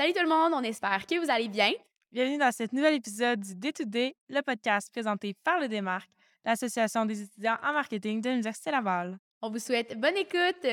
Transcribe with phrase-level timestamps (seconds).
[0.00, 1.72] Salut tout le monde, on espère que vous allez bien.
[2.10, 6.08] Bienvenue dans ce nouvel épisode du Day-to-Day, le podcast présenté par le Démarque,
[6.42, 9.18] l'Association des étudiants en marketing de l'Université Laval.
[9.42, 10.66] On vous souhaite bonne écoute.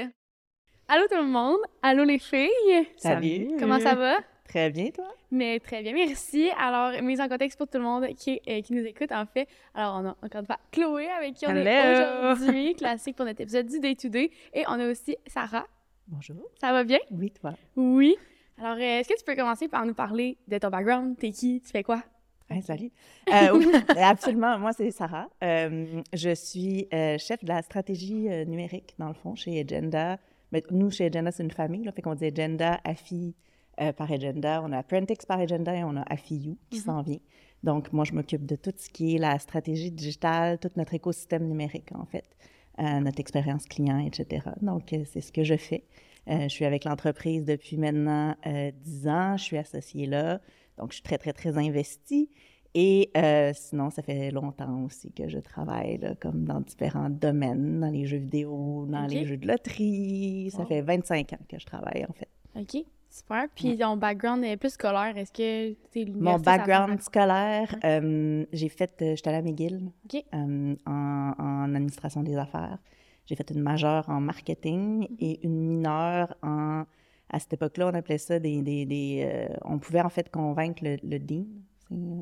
[0.87, 2.87] Allô tout le monde, allô les filles.
[2.95, 3.57] Salut.
[3.59, 4.19] Comment ça va?
[4.47, 5.13] Très bien, toi?
[5.29, 6.49] Mais très bien, merci.
[6.57, 9.49] Alors, mise en contexte pour tout le monde qui, euh, qui nous écoute, en fait.
[9.73, 13.41] Alors, on a encore une fois Chloé avec qui on est aujourd'hui, classique pour notre
[13.41, 14.31] épisode du Day to Day.
[14.53, 15.67] Et on a aussi Sarah.
[16.07, 16.49] Bonjour.
[16.61, 16.99] Ça va bien?
[17.11, 17.55] Oui, toi.
[17.75, 18.15] Oui.
[18.59, 21.17] Alors, euh, est-ce que tu peux commencer par nous parler de ton background?
[21.17, 21.61] T'es qui?
[21.61, 22.03] Tu fais quoi?
[22.61, 22.91] Salut.
[23.29, 23.67] Euh, oui,
[23.97, 24.57] absolument.
[24.57, 25.29] Moi, c'est Sarah.
[25.43, 30.17] Euh, je suis euh, chef de la stratégie numérique, dans le fond, chez Agenda.
[30.51, 31.83] Mais nous, chez Agenda, c'est une famille.
[31.83, 33.35] Là, fait qu'on dit Agenda, AFI
[33.95, 34.61] par Agenda.
[34.63, 37.19] On a Prentix par Agenda et on a AFIU qui s'en vient.
[37.63, 41.47] Donc, moi, je m'occupe de tout ce qui est la stratégie digitale, tout notre écosystème
[41.47, 42.25] numérique, en fait,
[42.79, 44.47] notre expérience client, etc.
[44.61, 45.83] Donc, c'est ce que je fais.
[46.29, 49.37] Euh, je suis avec l'entreprise depuis maintenant euh, 10 ans.
[49.37, 50.39] Je suis associée là.
[50.77, 52.29] Donc, je suis très, très, très investie.
[52.75, 57.79] Et euh, sinon, ça fait longtemps aussi que je travaille là, comme dans différents domaines,
[57.79, 60.51] dans les jeux vidéo, dans les jeux de loterie.
[60.51, 60.67] Ça Wow.
[60.67, 62.27] fait 25 ans que je travaille, en fait.
[62.55, 63.45] OK, super.
[63.55, 65.17] Puis ton background est plus scolaire.
[65.17, 69.89] Est-ce que t'es Mon background scolaire, euh, j'ai fait, euh, j'étais à McGill
[70.35, 72.77] euh, en, en administration des affaires.
[73.27, 76.83] J'ai fait une majeure en marketing et une mineure en...
[77.29, 78.61] À cette époque-là, on appelait ça des...
[78.61, 81.45] des, des, euh, on pouvait en fait convaincre le, le dean.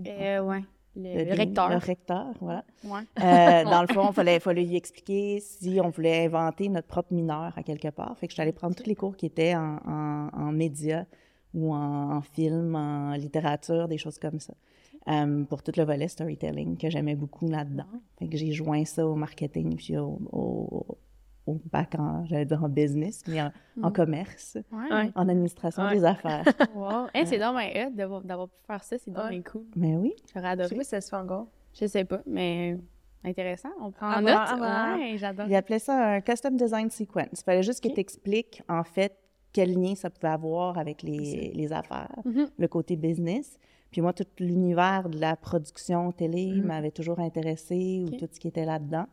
[0.04, 0.62] c'est- Euh, ouais.
[0.98, 1.70] Le, recteur.
[1.70, 2.64] Le recteur, voilà.
[2.86, 3.02] Ouais.
[3.22, 7.14] Euh, dans le fond, il fallait, fallait lui expliquer si on voulait inventer notre propre
[7.14, 8.18] mineur à quelque part.
[8.18, 11.04] Fait que je suis allée prendre tous les cours qui étaient en, en, en médias
[11.54, 14.54] ou en, en film, en littérature, des choses comme ça.
[15.08, 17.86] Euh, pour tout le volet storytelling que j'aimais beaucoup là-dedans.
[18.18, 20.98] Fait que j'ai joint ça au marketing puis au, au,
[21.46, 23.52] au bac en, j'allais dire en business, mais en,
[23.84, 23.94] en Mhm.
[23.94, 25.12] commerce, Ouais.
[25.14, 25.94] En administration Ouais.
[25.96, 26.44] des affaires.
[26.76, 27.06] Wow.
[27.14, 28.98] Hey, c'est donc bien hot d'avoir, d'avoir pu faire ça.
[28.98, 29.30] C'est Ouais.
[29.30, 29.66] bien cool.
[29.76, 30.76] mais oui, J'aurais Je sais adoré.
[30.76, 31.48] pas si ça se fait encore.
[31.80, 32.76] Je sais pas, mais
[33.24, 33.70] intéressant.
[33.80, 34.58] On prend en voir, note.
[34.58, 34.98] voir.
[34.98, 35.46] Ouais, j'adore.
[35.48, 37.28] Il appelait ça un custom design sequence.
[37.42, 37.94] Il fallait juste que Ok.
[37.94, 39.16] tu expliques, en fait,
[39.54, 42.48] quel lien ça pouvait avoir avec les, affaires, Mhm.
[42.58, 43.60] le côté business.
[43.96, 46.66] Puis moi, tout l'univers de la production télé Mhm.
[46.66, 49.06] m'avait toujours intéressé, ou tout ce qui était là-dedans.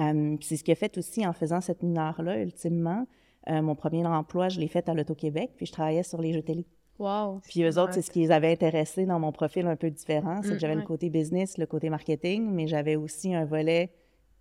[0.00, 3.06] Euh, puis c'est ce qui a fait aussi en faisant cette mineure-là, ultimement.
[3.48, 6.42] euh, mon premier emploi, je l'ai fait à l'Auto-Québec, puis je travaillais sur les jeux
[6.42, 6.66] télé.
[6.98, 7.38] Wow.
[7.48, 10.40] Puis eux autres, c'est ce qui les avait intéressés dans mon profil un peu différent.
[10.42, 10.80] C'est Mm, que j'avais ouais.
[10.80, 13.92] le côté business, le côté marketing, mais j'avais aussi un volet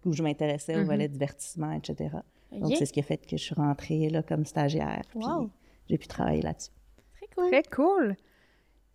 [0.04, 0.86] où je m'intéressais au Mhm.
[0.88, 2.16] volet divertissement, etc.
[2.52, 5.04] Donc, c'est ce qui a fait que je suis rentrée là comme stagiaire.
[5.12, 5.52] Puis Wow.
[5.88, 6.72] j'ai pu travailler là-dessus.
[7.18, 7.52] Très cool.
[7.52, 8.16] Très cool.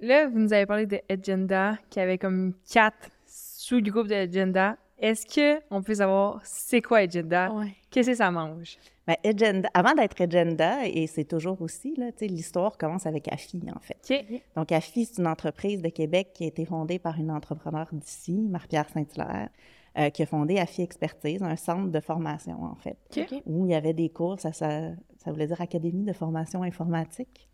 [0.01, 4.77] Là, vous nous avez parlé de Agenda, qui avait comme quatre sous-groupes de Agenda.
[4.99, 7.53] Est-ce que on peut savoir c'est quoi Agenda?
[7.53, 7.75] Ouais.
[7.91, 8.79] Qu'est-ce que ça mange?
[9.07, 13.99] Ben, Agenda, avant d'être Agenda, et c'est toujours aussi, l'histoire commence avec AFI, en fait.
[14.11, 14.43] OK.
[14.57, 18.33] Donc, AFI, c'est une entreprise de Québec qui a été fondée par une entrepreneur d'ici,
[18.49, 19.51] Marie-Pierre Saint-Hilaire,
[19.99, 22.97] euh, qui a fondé AFI Expertise, un centre de formation, en fait,
[23.45, 27.49] où il y avait des cours, ça, ça, ça voulait dire Académie de formation informatique.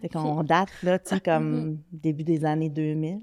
[0.00, 3.14] Fait qu'on date, là, tu sais, comme début des années 2000.
[3.14, 3.18] là.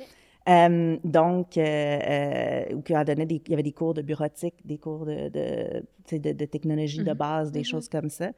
[0.00, 0.06] Ok.
[0.48, 4.78] Euh, donc, euh, euh, où donnait des, il y avait des cours de bureautique, des
[4.78, 7.16] cours de, de, de, de technologie de Mhm.
[7.16, 7.64] base, des Mhm.
[7.64, 8.30] choses comme ça.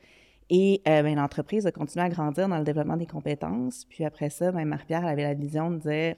[0.50, 3.86] Et ben, l'entreprise a continué à grandir dans le développement des compétences.
[3.88, 6.16] Puis après ça, ben, Marie-Pierre avait la vision de dire,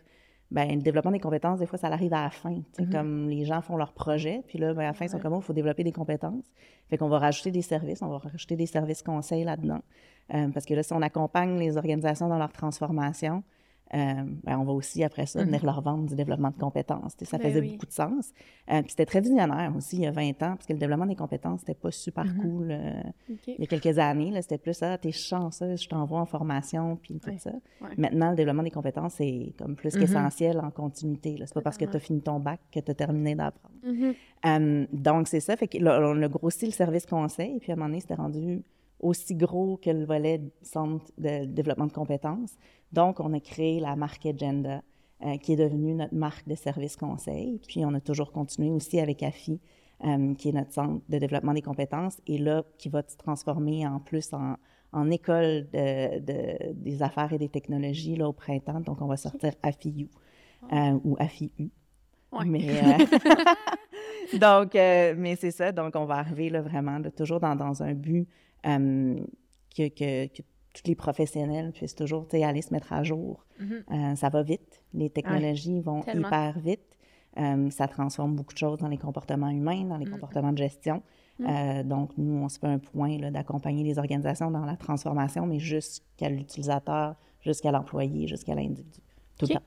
[0.50, 2.54] ben, le développement des compétences, des fois, ça arrive à la fin.
[2.54, 2.90] tu sais, Mhm.
[2.92, 5.22] Comme les gens font leur projet, puis là, ben, à la fin, ils sont Ouais.
[5.22, 6.44] comme, il faut développer des compétences.
[6.90, 9.80] Fait qu'on va rajouter des services, on va rajouter des services conseils là-dedans.
[10.34, 13.42] Euh, parce que là, si on accompagne les organisations dans leur transformation,
[13.94, 13.98] euh,
[14.42, 17.14] ben, on va aussi, après ça, venir leur vendre du développement de compétences.
[17.22, 17.70] Ça Ben faisait oui.
[17.74, 18.32] beaucoup de sens.
[18.68, 21.06] Euh, puis c'était très visionnaire aussi, il y a 20 ans, parce que le développement
[21.06, 22.40] des compétences, c'était pas super Mhm.
[22.42, 22.68] cool.
[22.72, 23.02] euh,
[23.46, 27.20] il y a quelques années, c'était plus, ah, t'es chanceuse, je t'envoie en formation, puis
[27.20, 27.38] tout Ouais.
[27.38, 27.52] ça.
[27.80, 27.90] Ouais.
[27.96, 30.00] Maintenant, le développement des compétences, c'est comme plus Mhm.
[30.00, 31.36] qu'essentiel en continuité.
[31.44, 33.76] C'est pas parce que tu as fini ton bac que tu as terminé d'apprendre.
[33.84, 34.86] Mhm.
[34.92, 35.56] Donc, c'est ça.
[35.56, 38.14] Fait que là, on a grossi le service conseil, puis à un moment donné, c'était
[38.14, 38.62] rendu
[39.06, 42.54] aussi gros que le volet centre de développement de compétences.
[42.92, 44.82] Donc, on a créé la marque Agenda,
[45.24, 47.60] euh, qui est devenue notre marque de service conseil.
[47.66, 49.60] Puis, on a toujours continué aussi avec AFI,
[50.04, 53.86] euh, qui est notre centre de développement des compétences, et là, qui va se transformer
[53.86, 54.56] en plus en,
[54.92, 58.80] en école de- de- des affaires et des technologies là, au printemps.
[58.80, 60.08] Donc, on va sortir AFIU
[60.72, 61.70] euh, ou AFIU.
[62.32, 62.44] Ouais.
[62.44, 65.72] Mais, euh, donc, mais c'est ça.
[65.72, 68.28] Donc, on va arriver là, vraiment là, toujours dans, dans un but
[68.66, 69.16] euh,
[69.76, 70.42] que, que, que
[70.74, 73.44] tous les professionnels puissent toujours aller se mettre à jour.
[73.58, 73.84] Mhm.
[73.90, 74.82] Euh, ça va vite.
[74.92, 76.28] Les technologies vont Tellement.
[76.28, 76.80] hyper vite.
[77.38, 80.10] Euh, ça transforme beaucoup de choses dans les comportements humains, dans les Mm.
[80.12, 81.02] comportements de gestion.
[81.38, 81.46] Mm.
[81.46, 85.44] Euh, donc, nous, on se fait un point là, d'accompagner les organisations dans la transformation,
[85.46, 89.00] mais jusqu'à l'utilisateur, jusqu'à l'employé, jusqu'à l'individu.
[89.38, 89.62] Tout le temps.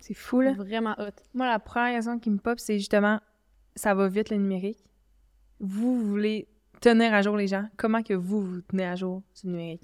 [0.00, 0.52] C'est fou, là.
[0.54, 1.12] Vraiment hot.
[1.32, 3.20] Moi, la première raison qui me pop, c'est justement,
[3.76, 4.84] ça va vite le numérique.
[5.60, 6.48] Vous voulez
[6.82, 7.64] tenir à jour les gens?
[7.76, 9.82] Comment que vous, vous tenez à jour le numérique?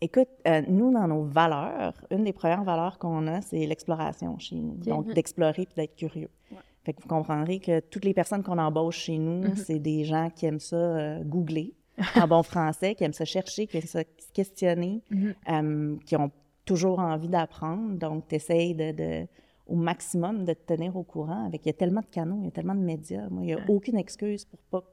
[0.00, 4.56] Écoute, euh, nous, dans nos valeurs, une des premières valeurs qu'on a, c'est l'exploration chez
[4.56, 4.74] nous.
[4.76, 6.28] Donc, d'explorer puis d'être curieux.
[6.52, 6.58] Ouais.
[6.84, 9.56] Fait que vous comprendrez que toutes les personnes qu'on embauche chez nous, Mhm.
[9.56, 11.72] c'est des gens qui aiment ça euh, googler
[12.16, 15.34] en bon français, qui aiment ça chercher, qui aiment ça se questionner, Mhm.
[15.50, 16.30] euh, qui ont
[16.66, 17.96] toujours envie d'apprendre.
[17.98, 19.26] Donc, tu essayes de, de-
[19.66, 21.46] au maximum de te tenir au courant.
[21.46, 23.26] Avec, il y a tellement de canaux, il y a tellement de médias.
[23.30, 24.84] Moi, il n'y a aucune excuse pour pas...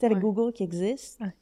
[0.00, 0.22] Sais, avec Ouais.
[0.22, 1.32] Google qui existe, Ouais.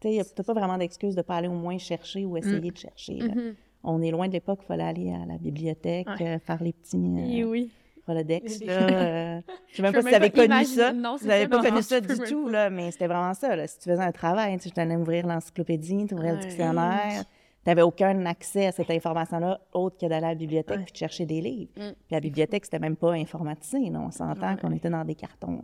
[0.00, 2.76] tu n'as pas vraiment d'excuse de ne pas aller au moins chercher ou essayer de
[2.76, 3.18] chercher.
[3.18, 3.34] là.
[3.34, 3.54] Mhm.
[3.84, 6.72] On est loin de l'époque où il fallait aller à la bibliothèque, euh, faire les
[6.72, 7.70] petits Et euh, oui.
[8.06, 8.62] Rolodex.
[8.64, 8.72] Là,
[9.36, 10.92] euh, je sais même pas si tu avais connu ça.
[10.92, 13.54] non, Vous n'avez pas connu ça du tout, là, mais c'était vraiment ça.
[13.54, 13.66] Là.
[13.66, 17.82] Si tu faisais un travail, tu allais ouvrir l'encyclopédie, tu ouvrais le dictionnaire, tu n'avais
[17.82, 20.84] aucun accès à cette information-là autre que d'aller à la bibliothèque Ouais.
[20.84, 21.70] puis de chercher des livres.
[21.76, 21.80] Mm.
[21.92, 23.78] Puis la bibliothèque, c'était même pas informatisé.
[23.94, 25.60] On s'entend qu'on était dans des cartons.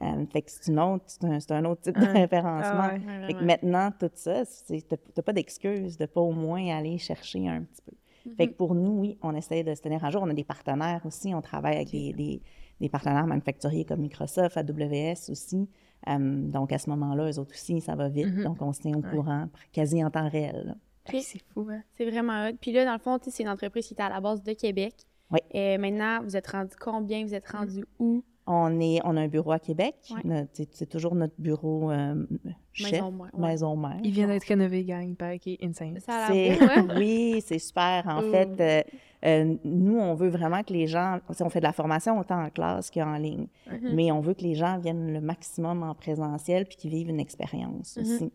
[0.00, 2.88] Euh, fait que c'est une autre, c'est un, c'est un autre type de référencement.
[2.90, 3.26] Ah ouais.
[3.26, 7.46] Fait que maintenant, tout ça, tu n'as pas d'excuse de pas au moins aller chercher
[7.48, 7.92] un petit peu.
[8.36, 8.52] Fait Mhm.
[8.52, 10.22] que pour nous, oui, on essaie de se tenir à jour.
[10.22, 11.34] On a des partenaires aussi.
[11.34, 12.40] On travaille avec des, des-
[12.80, 15.68] des partenaires manufacturiers comme Microsoft, AWS aussi.
[16.08, 16.18] Euh,
[16.48, 18.26] donc, à ce moment-là, eux autres aussi, ça va vite.
[18.32, 18.44] Mhm.
[18.44, 19.10] Donc, on se tient au Ouais.
[19.10, 20.62] courant quasi en temps réel.
[20.66, 20.74] là.
[21.12, 21.82] Hey, c'est fou, hein?
[21.92, 22.52] C'est vraiment hot.
[22.60, 24.94] Puis là, dans le fond, c'est une entreprise qui était à la base de Québec.
[25.32, 25.40] Oui.
[25.50, 27.24] Et maintenant, vous êtes rendu combien?
[27.24, 28.22] Vous êtes rendu où?
[28.46, 29.94] On, est, on a un bureau à Québec.
[30.24, 30.46] Ouais.
[30.52, 32.26] C'est toujours notre bureau euh,
[32.72, 33.48] chef, Maison mère, ouais.
[33.48, 34.00] maison mère.
[34.02, 35.14] Il vient d'être rénové, gang.
[35.38, 35.98] Qu'il est insane.
[36.00, 36.94] Ça a C'est- l'air beau, hein?
[36.98, 38.02] oui, c'est super.
[38.08, 38.30] En Mm.
[38.32, 38.82] fait, euh,
[39.24, 42.50] euh, nous, on veut vraiment que les gens, on fait de la formation autant en
[42.50, 43.94] classe qu'en ligne, Mhm.
[43.94, 47.20] mais on veut que les gens viennent le maximum en présentiel puis qu'ils vivent une
[47.20, 48.02] expérience Mhm.
[48.02, 48.32] aussi.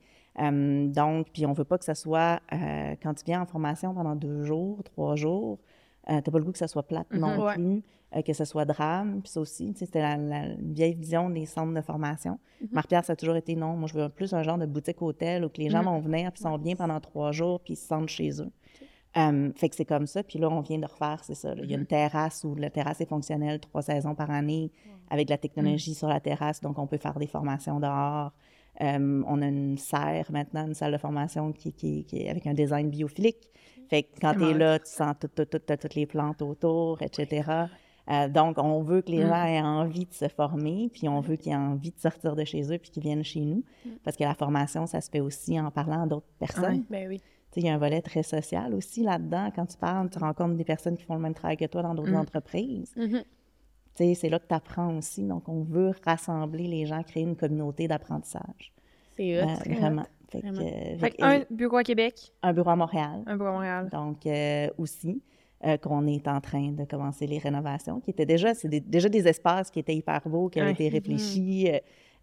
[0.94, 4.16] Donc, puis on veut pas que ça soit, euh, quand tu viens en formation pendant
[4.16, 5.58] deux jours, trois jours,
[6.10, 7.40] euh, t'as pas le goût que ça soit plate non Mhm.
[7.44, 7.54] Ouais.
[7.56, 7.84] plus,
[8.16, 11.74] euh, que ce soit drame, puis ça aussi, c'était la, la vieille vision des centres
[11.74, 12.40] de formation.
[12.62, 12.68] Mhm.
[12.72, 15.50] Marc-Pierre, ça a toujours été non, moi je veux plus un genre de boutique-hôtel où
[15.50, 15.86] que les gens Mhm.
[15.86, 18.52] vont venir puis sont bien pendant trois jours puis ils se sentent chez eux.
[19.18, 20.22] Euh, fait que c'est comme ça.
[20.22, 21.56] Puis là, on vient de refaire, c'est ça.
[21.56, 21.62] là.
[21.64, 24.72] Il y a une terrasse où la terrasse est fonctionnelle trois saisons par année
[25.10, 26.62] avec de la technologie sur la terrasse.
[26.62, 28.32] Donc, on peut faire des formations dehors.
[28.80, 32.54] On a une serre maintenant, une salle de formation qui, qui, qui est avec un
[32.54, 33.50] design biophilique.
[33.90, 37.02] Fait que quand tu es là, tu sens tout- tout- tout- toutes les plantes autour,
[37.02, 37.50] etc.
[38.10, 39.28] Euh, donc, on veut que les Mm.
[39.28, 42.44] gens aient envie de se former, puis on veut qu'ils aient envie de sortir de
[42.46, 43.64] chez eux, puis qu'ils viennent chez nous.
[44.04, 46.84] Parce que la formation, ça se fait aussi en parlant à d'autres personnes.
[46.90, 47.20] Ben oui.
[47.20, 49.52] Tu sais, il y a un volet très social aussi là-dedans.
[49.56, 51.96] Quand tu parles, tu rencontres des personnes qui font le même travail que toi dans
[51.96, 52.16] d'autres Mm.
[52.18, 52.94] entreprises.
[52.96, 53.24] Tu
[53.96, 55.24] sais, c'est là que tu apprends aussi.
[55.24, 58.74] Donc, on veut rassembler les gens, créer une communauté d'apprentissage.
[59.18, 59.42] C'est.
[59.42, 60.06] Euh, vraiment.
[60.30, 60.62] Fait que, Vraiment.
[60.62, 63.24] euh, Fait un bureau à Québec, un bureau à Montréal.
[63.26, 63.90] un bureau à Montréal.
[63.92, 65.22] Donc, euh, aussi,
[65.66, 69.10] euh, qu'on est en train de commencer les rénovations, qui étaient déjà, c'est des- déjà
[69.10, 71.70] des espaces qui étaient hyper beaux, qui avaient été réfléchis.
[71.72, 71.78] euh,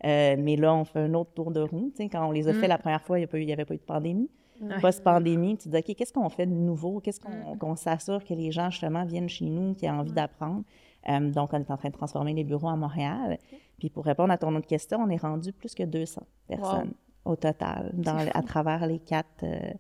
[0.05, 1.93] euh, mais là, on fait un autre tour de roue.
[1.99, 2.61] Quand on les a Mm.
[2.61, 4.29] fait la première fois, il n'y avait pas eu de pandémie.
[4.61, 4.79] Ouais.
[4.81, 7.00] Post-pandémie, tu te dis, OK, qu'est-ce qu'on fait de nouveau?
[7.00, 7.59] Qu'est-ce qu'on Mm.
[7.59, 10.62] qu'on s'assure que les gens, justement, viennent chez nous, qui ont envie d'apprendre?
[11.09, 13.39] Euh, donc, on est en train de transformer les bureaux à Montréal.
[13.79, 16.93] Puis, pour répondre à ton autre question, on est rendu plus que 200 personnes
[17.25, 19.73] au total dans, à travers les quatre, euh,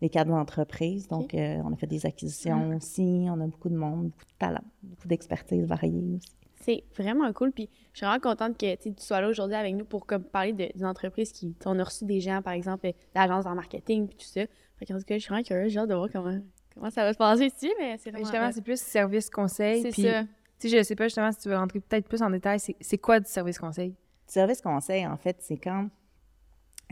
[0.00, 1.08] les quatre entreprises.
[1.08, 3.26] Donc, euh, on a fait des acquisitions aussi.
[3.28, 6.28] On a beaucoup de monde, beaucoup de talent, beaucoup d'expertise variée aussi.
[6.60, 7.50] C'est vraiment cool.
[7.50, 10.52] Puis je suis vraiment contente que tu sois là aujourd'hui avec nous pour comme, parler
[10.52, 11.56] d'une entreprise qui.
[11.66, 14.42] On a reçu des gens, par exemple, d'agence en marketing puis tout ça.
[14.78, 15.72] Fait qu'en tout cas, je suis vraiment curieuse.
[15.72, 16.38] J'ai hâte de voir comment,
[16.72, 18.24] comment ça va se passer ici, mais c'est vraiment.
[18.24, 19.82] Justement, c'est plus service conseil.
[19.82, 20.22] C'est puis, ça.
[20.60, 22.76] Tu sais, je sais pas justement si tu veux rentrer peut-être plus en détail, c'est
[22.80, 23.96] c'est quoi du service conseil?
[24.28, 25.88] Service conseil, en fait, c'est quand.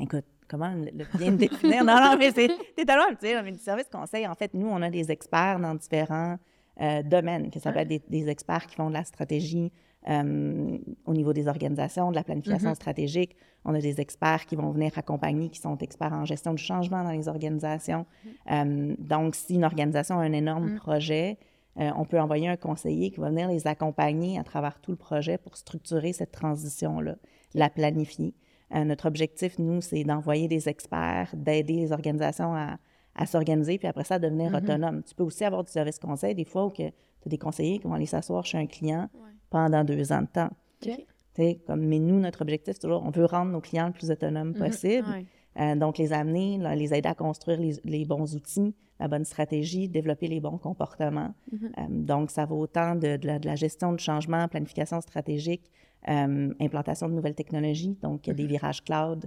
[0.01, 1.85] Écoute, comment le, bien définir?
[1.85, 2.49] Non, non, mais c'est
[2.87, 5.75] tellement le dire, mais du service conseil, en fait, nous, on a des experts dans
[5.75, 6.37] différents
[6.81, 9.71] euh, domaines, que ça peut être des, des experts qui font de la stratégie
[10.09, 12.75] euh, au niveau des organisations, de la planification Mhm.
[12.75, 13.37] stratégique.
[13.67, 17.05] On a des experts qui vont venir accompagner, qui sont experts en gestion du changement
[17.05, 18.07] dans les organisations.
[18.51, 20.77] Euh, donc, si une organisation a un énorme Mhm.
[20.79, 21.37] projet,
[21.79, 24.97] euh, on peut envoyer un conseiller qui va venir les accompagner à travers tout le
[24.97, 27.17] projet pour structurer cette transition-là,
[27.55, 28.35] la planifier.
[28.75, 32.79] Euh, notre objectif, nous, c'est d'envoyer des experts, d'aider les organisations à,
[33.17, 34.57] à s'organiser, puis après ça, à devenir Mhm.
[34.57, 35.03] autonomes.
[35.03, 36.91] Tu peux aussi avoir du service conseil, des fois, où tu as
[37.27, 39.31] des conseillers qui vont aller s'asseoir chez un client Ouais.
[39.51, 40.51] pendant deux ans de temps.
[40.87, 40.97] OK.
[40.97, 43.93] Tu sais, Comme, mais nous, notre objectif, c'est toujours, on veut rendre nos clients le
[43.93, 44.59] plus autonomes Mhm.
[44.59, 45.09] possible.
[45.09, 45.27] Ouais.
[45.61, 49.25] Euh, donc, les amener, là, les aider à construire les, les bons outils, la bonne
[49.25, 51.35] stratégie, développer les bons comportements.
[51.53, 51.73] Mhm.
[51.79, 55.71] Euh, donc, ça va autant de, de la, de la gestion de changement, planification stratégique,
[56.07, 57.97] implantation de nouvelles technologies.
[58.03, 59.27] Donc, des virages cloud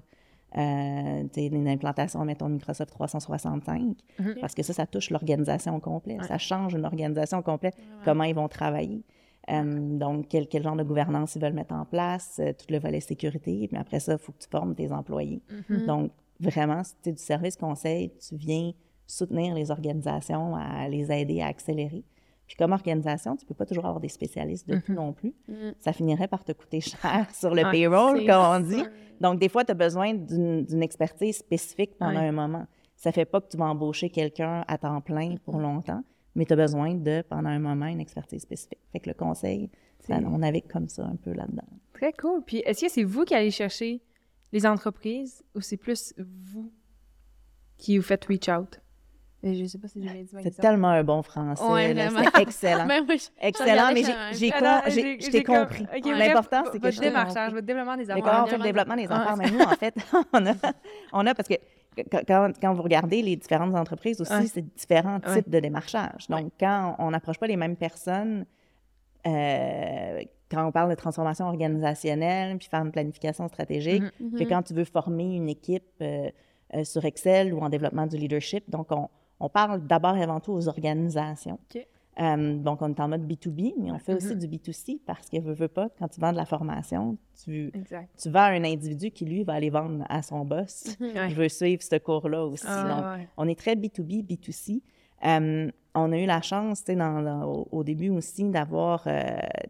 [0.55, 4.35] euh, une implantation, mettons, Microsoft 365, Mhm.
[4.39, 6.21] parce que ça, ça touche l'organisation complète.
[6.21, 6.27] Ouais.
[6.27, 7.75] Ça change une organisation complète,
[8.05, 9.03] comment ils vont travailler.
[9.49, 12.77] Euh, donc, quel, quel genre de gouvernance ils veulent mettre en place, euh, tout le
[12.79, 13.67] volet sécurité.
[13.67, 15.41] Puis après ça, il faut que tu formes tes employés.
[15.69, 15.85] Mhm.
[15.87, 18.71] Donc, vraiment, si tu es du service conseil, tu viens
[19.07, 22.03] soutenir les organisations, à les aider à accélérer.
[22.53, 25.33] Puis comme organisation, tu peux pas toujours avoir des spécialistes de tout non plus.
[25.47, 25.73] Mhm.
[25.79, 28.83] Ça finirait par te coûter cher sur le payroll, comme on dit.
[29.19, 32.67] Donc, des fois, tu as besoin d'une expertise spécifique pendant un moment.
[32.95, 36.03] Ça fait pas que tu vas embaucher quelqu'un à temps plein pour longtemps,
[36.35, 38.77] mais tu as besoin de, pendant un moment, une expertise spécifique.
[38.91, 41.65] Fait que le conseil, ça, on navigue comme ça un peu là-dedans.
[41.93, 42.43] Très cool.
[42.45, 43.99] Puis est-ce que c'est vous qui allez chercher
[44.51, 46.71] les entreprises ou c'est plus vous
[47.77, 48.79] qui vous faites reach out?
[49.43, 51.63] Je sais pas si j'ai bien dit C'est tellement un bon français.
[51.65, 51.93] Ouais.
[51.95, 52.85] C'est excellent.
[52.85, 55.85] Ben, je- Excellent, mais ça, j'ai- j'ai Ah j'ai- j'ai- je t'ai compris.
[56.05, 59.35] L'important, c'est que votre je démarchage, votre développement des le développement des affaires?
[59.37, 59.95] Mais nous, en fait,
[60.33, 60.53] on a,
[61.11, 61.55] on a parce que
[62.09, 64.47] quand, quand- vous regardez les différentes entreprises aussi, Ouais.
[64.47, 65.35] c'est différents Ouais.
[65.35, 66.27] types de démarchage.
[66.29, 68.45] Donc, quand on n'approche pas les mêmes personnes,
[69.27, 74.37] euh, quand on parle de transformation organisationnelle, puis faire une planification stratégique, Mhm.
[74.39, 76.29] que quand tu veux former une équipe euh,
[76.75, 79.09] euh, sur Excel ou en développement du leadership, donc on,
[79.39, 81.59] on parle d'abord et avant tout aux organisations.
[82.19, 84.39] Euh, donc, on est en mode B2B, mais on fait aussi Mhm.
[84.39, 88.07] du B2C parce que, veux, veux pas, quand tu vends de la formation, tu, Exact.
[88.21, 90.95] tu vends à un individu qui, lui, va aller vendre à son boss.
[90.99, 91.29] Ouais.
[91.29, 92.65] Je veux suivre ce cours-là aussi.
[92.67, 92.73] Donc,
[93.03, 93.27] Ah, ouais.
[93.37, 94.81] on est très B2B, B2C.
[95.25, 97.01] Euh, on a eu la chance, tu sais,
[97.43, 99.21] au, au début aussi, d'avoir, euh,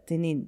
[0.05, 0.45] tu sais, né-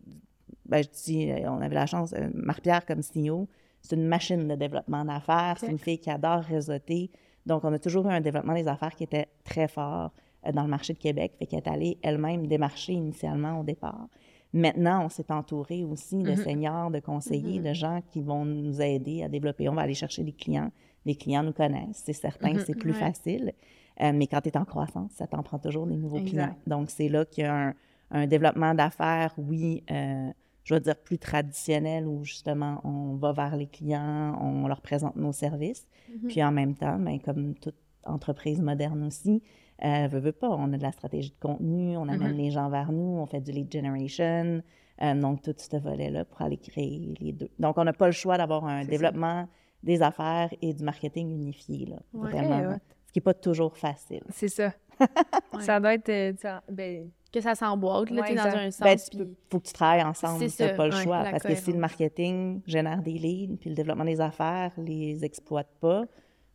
[0.65, 3.47] ben, je dis, euh, on avait la chance, Marc-Pierre comme CEO,
[3.81, 7.09] c'est une machine de développement d'affaires, c'est une fille qui adore réseauter.
[7.45, 10.11] Donc, on a toujours eu un développement des affaires qui était très fort
[10.45, 14.07] euh, dans le marché de Québec, fait qu'elle est allée elle-même démarcher initialement au départ.
[14.53, 16.35] Maintenant, on s'est entouré aussi de Mhm.
[16.37, 19.67] seniors, de conseillers, de gens qui vont nous aider à développer.
[19.69, 20.71] On va aller chercher des clients.
[21.05, 22.59] Les clients nous connaissent, c'est certain, Mhm.
[22.65, 22.97] c'est plus Ouais.
[22.99, 23.53] facile.
[24.01, 26.29] Euh, mais quand tu es en croissance, ça t'en prend toujours des nouveaux Exact.
[26.29, 26.55] clients.
[26.67, 27.73] Donc, c'est là qu'il y a un,
[28.11, 30.29] un développement d'affaires, oui, euh,
[30.65, 35.15] je veux dire plus traditionnel, où justement, on va vers les clients, on leur présente
[35.15, 35.87] nos services.
[36.09, 36.27] Mhm.
[36.27, 39.41] Puis en même temps, ben, comme toute entreprise moderne aussi,
[39.83, 42.37] euh, veut, veut pas, on a de la stratégie de contenu, on amène Mhm.
[42.37, 44.61] les gens vers nous, on fait du lead generation,
[45.01, 47.49] euh, donc tout ce volet-là pour aller créer les deux.
[47.59, 48.89] Donc, on n'a pas le choix d'avoir un ça.
[48.89, 49.47] développement
[49.83, 52.31] des affaires et du marketing unifié, là, Ouais.
[52.31, 52.77] vraiment.
[53.07, 54.23] Ce qui n'est pas toujours facile.
[54.29, 54.73] C'est ça.
[54.99, 55.07] Ouais.
[55.61, 56.09] Ça doit être.
[56.09, 58.79] euh, ça- ben, Que ça s'emboîte, là, Ouais, tu sais, dans un sens.
[58.79, 61.03] Ben, tu puis- peux- faut que tu travailles ensemble, C'est tu n'as pas le ouais,
[61.03, 61.23] choix.
[61.29, 65.67] Parce que si le marketing génère des leads, puis le développement des affaires les exploite
[65.81, 66.05] pas,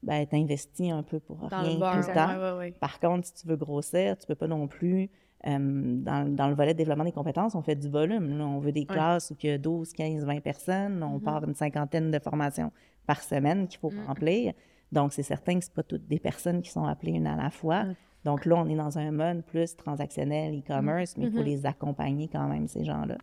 [0.03, 2.29] ben, tu investis un peu pour dans rien le tout le temps.
[2.29, 2.71] Ouais, ouais, ouais.
[2.81, 5.11] Par contre, si tu veux grossir, tu peux pas non plus,
[5.47, 8.39] euh, dans, dans le volet de développement des compétences, on fait du volume.
[8.39, 8.47] là.
[8.47, 8.87] On veut des Ouais.
[8.87, 11.03] classes où il y a 12, 15, 20 personnes.
[11.03, 11.21] On Mhm.
[11.21, 12.73] part une cinquantaine de formations
[13.07, 14.07] par semaine qu'il faut Mhm.
[14.07, 14.53] remplir.
[14.93, 17.51] Donc, c'est certain que ce pas toutes des personnes qui sont appelées une à la
[17.51, 17.85] fois.
[18.25, 21.45] Donc là, on est dans un mode plus transactionnel, e-commerce, mais il faut Mhm.
[21.45, 23.17] les accompagner quand même, ces gens-là.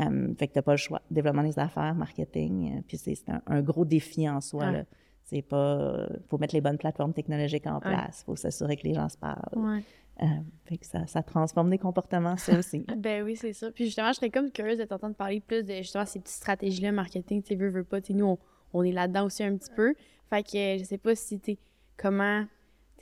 [0.00, 1.00] Euh, fait que tu n'as pas le choix.
[1.10, 4.66] Développement des affaires, marketing, euh, puis c'est un, un gros défi en soi.
[4.66, 4.72] Ouais.
[4.72, 4.84] là.
[5.22, 6.06] C'est pas...
[6.28, 7.80] faut mettre les bonnes plateformes technologiques en Ouais.
[7.80, 8.20] place.
[8.22, 9.40] Il faut s'assurer que les gens se parlent.
[9.56, 9.82] Ouais.
[10.22, 10.26] Euh,
[10.66, 12.84] fait que ça, ça transforme des comportements, ça aussi.
[12.98, 13.70] Ben oui, c'est ça.
[13.72, 16.92] Puis justement, je serais comme curieuse de t'entendre parler plus de justement ces petites stratégies-là,
[16.92, 18.00] marketing, tu veux, veux pas.
[18.02, 18.38] Tu sais, nous, on,
[18.74, 19.94] on est là-dedans aussi un petit peu.
[20.28, 21.56] Fait que euh, je sais pas si tu
[21.96, 22.44] comment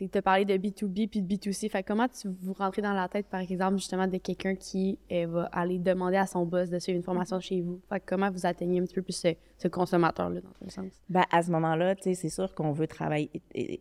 [0.09, 1.69] tu as parlé de B2B puis de B2C.
[1.71, 5.45] Fait comment tu vous rentrez dans la tête, par exemple, justement, de quelqu'un qui va
[5.53, 7.81] aller demander à son boss de suivre une formation chez vous?
[7.89, 9.29] Fait comment vous atteignez un petit peu plus ce,
[9.59, 10.93] ce consommateur-là, dans un sens?
[11.09, 13.31] Ben, à ce moment-là, tu sais, c'est sûr qu'on veut travailler.
[13.55, 13.79] Tu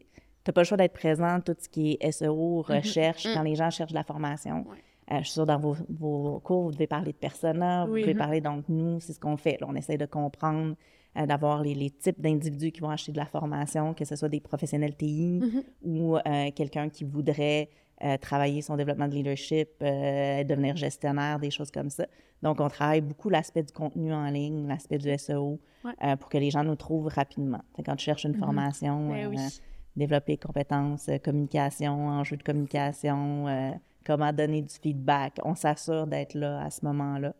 [0.48, 3.34] n'as pas le choix d'être présent, tout ce qui est SEO, recherche, Mhm.
[3.36, 4.66] quand les gens cherchent de la formation.
[4.70, 4.78] Ouais.
[5.12, 8.02] Euh, je suis sûre, dans vos, vos cours, vous devez parler de persona, vous Oui.
[8.02, 8.20] devez Mhm.
[8.20, 9.58] parler, donc nous, c'est ce qu'on fait.
[9.62, 9.68] là.
[9.70, 10.76] on essaie de comprendre,
[11.18, 14.30] euh, d'avoir les, les types d'individus qui vont acheter de la formation, que ce soit
[14.30, 15.64] des professionnels TI Mhm.
[15.84, 17.70] ou euh, quelqu'un qui voudrait
[18.04, 22.08] euh, travailler son développement de leadership, devenir gestionnaire, des choses comme ça.
[22.42, 26.16] Donc, on travaille beaucoup l'aspect du contenu en ligne, l'aspect du SEO, Ouais.
[26.18, 27.62] pour que les gens nous trouvent rapidement.
[27.86, 28.40] Quand tu cherches une Mhm.
[28.40, 29.38] formation, Ben oui.
[29.96, 33.46] développer compétences, communication, enjeux de communication,
[34.06, 35.38] comment donner du feedback.
[35.44, 37.34] On s'assure d'être là à ce moment-là.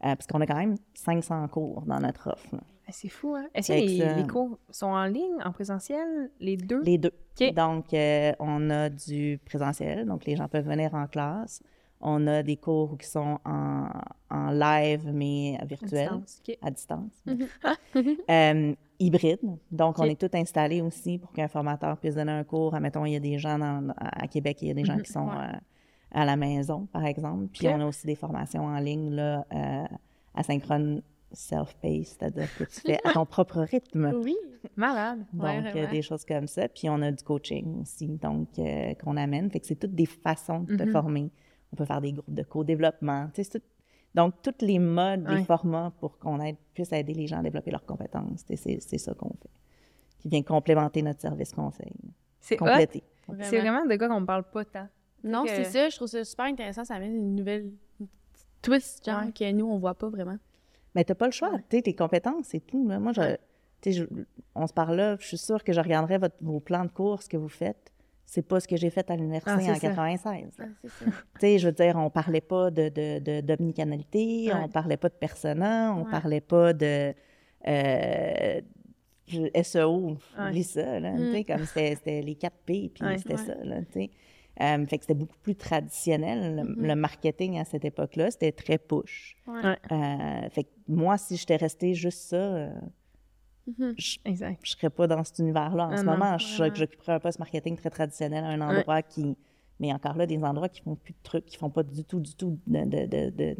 [0.00, 2.56] Parce qu'on a quand même 500 cours dans notre offre.
[2.56, 2.60] là.
[2.88, 3.46] Ben, c'est fou, hein?
[3.54, 6.82] Est-ce que les, cours sont en ligne, en présentiel, les deux?
[6.82, 7.12] Les deux.
[7.54, 11.62] Donc, euh, on a du présentiel, donc les gens peuvent venir en classe.
[12.00, 13.88] On a des cours qui sont en,
[14.30, 16.58] en live, mais À virtuel, distance, OK.
[16.62, 17.12] à distance.
[17.26, 17.46] Mhm.
[18.30, 19.40] Euh, hybride.
[19.70, 22.74] Donc, on est tout installé aussi pour qu'un formateur puisse donner un cours.
[22.74, 25.02] Admettons, il y a des gens dans- à Québec, il y a des gens Mhm.
[25.02, 25.34] qui sont Ouais.
[25.54, 25.58] euh,
[26.12, 27.48] à la maison, par exemple.
[27.52, 29.84] Puis, on a aussi des formations en ligne, là, euh,
[30.34, 34.12] asynchrone self-paced, c'est-à-dire que tu fais à ton propre rythme.
[34.22, 34.36] Oui.
[34.76, 35.24] Malade.
[35.32, 36.68] Donc, Ouais, euh, des choses comme ça.
[36.68, 39.50] Puis, on a du coaching aussi, donc, euh, qu'on amène.
[39.50, 40.90] Fait que c'est toutes des façons de te Mhm.
[40.92, 41.30] former.
[41.72, 43.26] On peut faire des groupes de co-développement.
[43.34, 43.66] Tu sais, c'est tout-
[44.14, 45.36] Donc, tous les modes, Ouais.
[45.36, 48.44] les formats pour qu'on aide, puisse aider les gens à développer leurs compétences.
[48.46, 49.50] Tu sais, C'est c'est ça qu'on fait.
[50.18, 51.92] Qui vient complémenter notre service conseil.
[52.40, 52.64] C'est hot.
[52.64, 53.04] Compléter.
[53.42, 54.88] C'est vraiment de quoi qu'on parle pas tant.
[55.22, 55.88] Non, que- c'est ça.
[55.90, 56.84] Je trouve ça super intéressant.
[56.84, 57.70] Ça amène une nouvelle
[58.62, 59.32] twist, genre, Ouais.
[59.32, 60.38] que nous, on voit pas vraiment.
[60.94, 61.50] Mais t'as pas le choix.
[61.52, 61.64] Ouais.
[61.68, 62.88] Tu tes compétences, c'est tout.
[62.88, 62.98] là.
[62.98, 63.38] Moi, je, Ouais.
[64.54, 67.22] on se parle là, je suis sûre que je regarderai votre, vos plans de cours,
[67.22, 67.92] ce que vous faites.
[68.26, 69.80] C'est pas ce que j'ai fait à l'université Ah, en ça.
[69.80, 70.50] 96.
[70.58, 70.64] Ah.
[71.40, 74.60] Tu je veux dire, on parlait pas de, de, de- d'omnicanalité, Ouais.
[74.62, 76.10] on parlait pas de persona, on Ouais.
[76.10, 77.14] parlait pas de
[77.66, 78.60] euh,
[79.62, 80.48] SEO, Ouais.
[80.48, 83.18] oublie ça, là, sais, comme c'était, les 4 P, puis Ouais.
[83.18, 83.44] c'était Ouais.
[83.46, 83.76] ça, là.
[84.60, 86.86] Euh, fait que c'était beaucoup plus traditionnel, le, Mhm.
[86.86, 89.36] le marketing à cette époque-là, c'était très push.
[89.46, 89.76] Ouais.
[89.92, 92.70] Euh, fait que moi, si j'étais restée juste ça, euh,
[93.68, 93.94] Mhm.
[93.98, 94.58] je, Exact.
[94.64, 96.38] je serais pas dans cet univers-là en Ah ce non, moment.
[96.38, 99.36] J'occuperais un poste marketing très traditionnel à un endroit qui.
[99.80, 102.18] Mais encore là, des endroits qui font plus de trucs, qui font pas du tout,
[102.18, 103.56] du tout de, de, de- de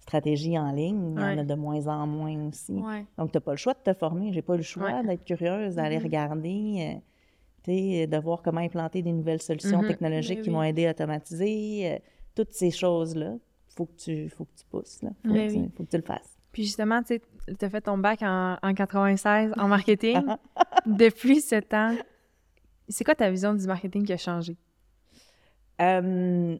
[0.00, 1.12] stratégie en ligne.
[1.14, 2.72] Il y en a de moins en moins aussi.
[2.72, 3.04] Ouais.
[3.18, 4.32] Donc, tu n'as pas le choix de te former.
[4.32, 5.04] J'ai pas le choix Ouais.
[5.06, 6.04] d'être curieuse, d'aller Mhm.
[6.04, 7.00] regarder,
[7.68, 9.88] euh, de voir comment implanter des nouvelles solutions Mhm.
[9.88, 10.54] technologiques Mais qui oui.
[10.54, 11.90] vont aider à automatiser.
[11.92, 11.98] euh,
[12.34, 13.34] toutes ces choses-là,
[13.76, 15.02] faut que tu, faut que tu pousses.
[15.02, 15.10] Là.
[15.26, 15.70] Faut, Mais que tu, oui.
[15.76, 16.36] faut que tu le fasses.
[16.52, 17.20] Puis justement, tu
[17.60, 20.20] as fait ton bac en, en 96 en marketing.
[20.86, 21.96] Depuis ce temps,
[22.88, 24.56] c'est quoi ta vision du marketing qui a changé?
[25.80, 26.56] Euh,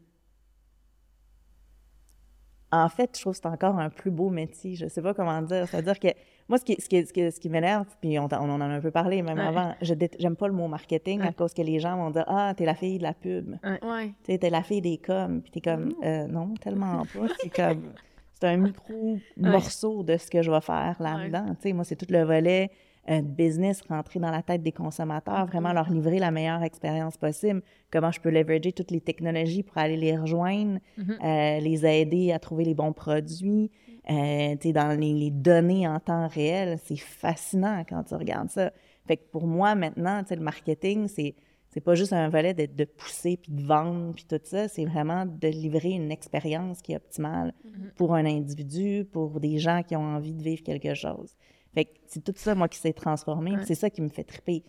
[2.71, 4.75] en fait, je trouve que c'est encore un plus beau métier.
[4.75, 5.67] Je sais pas comment dire.
[5.69, 6.09] C'est-à-dire que
[6.49, 8.65] moi, ce qui, ce qui, ce qui, ce qui m'énerve, puis on, on en a
[8.65, 9.45] un peu parlé même Ouais.
[9.45, 12.55] avant, je j'aime pas le mot marketing à cause que les gens vont dire Ah,
[12.57, 13.57] t'es la fille de la pub.
[13.65, 14.09] Ouais.
[14.25, 15.41] Tu sais, t'es la fille des coms.
[15.43, 17.27] Puis t'es comme Euh, Non, tellement pas.
[17.43, 17.93] C'est comme.
[18.41, 21.47] C'est un micro-morceau de ce que je vais faire là-dedans.
[21.61, 22.71] Tu sais, moi, c'est tout le volet
[23.09, 27.63] euh, business, rentrer dans la tête des consommateurs, vraiment leur livrer la meilleure expérience possible.
[27.91, 31.19] Comment je peux leverager toutes les technologies pour aller les rejoindre, Mhm.
[31.25, 33.71] euh, les aider à trouver les bons produits.
[34.11, 38.73] Euh, dans les, les données en temps réel, c'est fascinant quand tu regardes ça.
[39.07, 41.35] Fait que pour moi, maintenant, le marketing, c'est
[41.71, 44.87] c'est pas juste un volet de, de pousser puis de vendre puis tout ça, c'est
[44.87, 47.53] vraiment de livrer une expérience qui est optimale
[47.97, 51.37] pour un individu, pour des gens qui ont envie de vivre quelque chose.
[51.75, 53.51] Fait que c'est tout ça, moi, qui s'est transformé.
[53.53, 53.67] puis Ouais.
[53.67, 54.65] C'est ça qui me fait triper.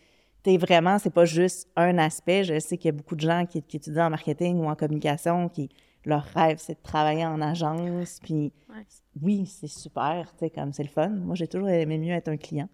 [0.46, 2.44] Sais, vraiment, c'est pas juste un aspect.
[2.44, 4.76] Je sais qu'il y a beaucoup de gens qui, qui étudient en marketing ou en
[4.76, 5.70] communication qui,
[6.06, 8.20] leur rêve, c'est de travailler en agence.
[8.24, 8.86] Puis Ouais.
[9.22, 11.10] oui, c'est super, tu sais, comme c'est le fun.
[11.10, 12.70] Moi, j'ai toujours aimé mieux être un client.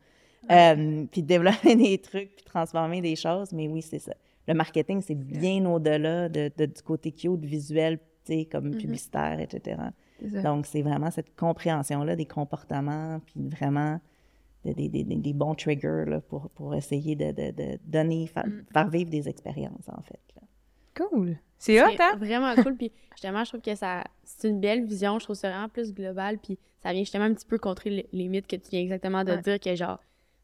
[0.52, 3.52] Euh, puis développer des trucs, puis transformer des choses.
[3.52, 4.14] Mais oui, c'est ça.
[4.48, 8.78] Le marketing, c'est bien au-delà de, de- du côté cute, visuel, tu sais, comme Mhm.
[8.78, 9.78] publicitaire, etc.
[10.44, 14.00] Donc, c'est vraiment cette compréhension-là des comportements, puis vraiment
[14.74, 18.44] des, des- des- des bons triggers là, pour, pour essayer de, de- de donner, fa-
[18.46, 18.66] Mm.
[18.74, 20.20] faire vivre des expériences, en fait.
[20.36, 20.42] là.
[20.96, 21.38] Cool.
[21.58, 22.16] C'est hot, C'est hein?
[22.18, 22.76] vraiment cool.
[22.76, 25.20] Puis justement, je trouve que ça, c'est une belle vision.
[25.20, 26.38] Je trouve ça vraiment plus global.
[26.38, 29.24] Puis ça vient justement un petit peu contrer les, les mythes que tu viens exactement
[29.24, 29.42] de Ouais.
[29.42, 30.00] dire que genre,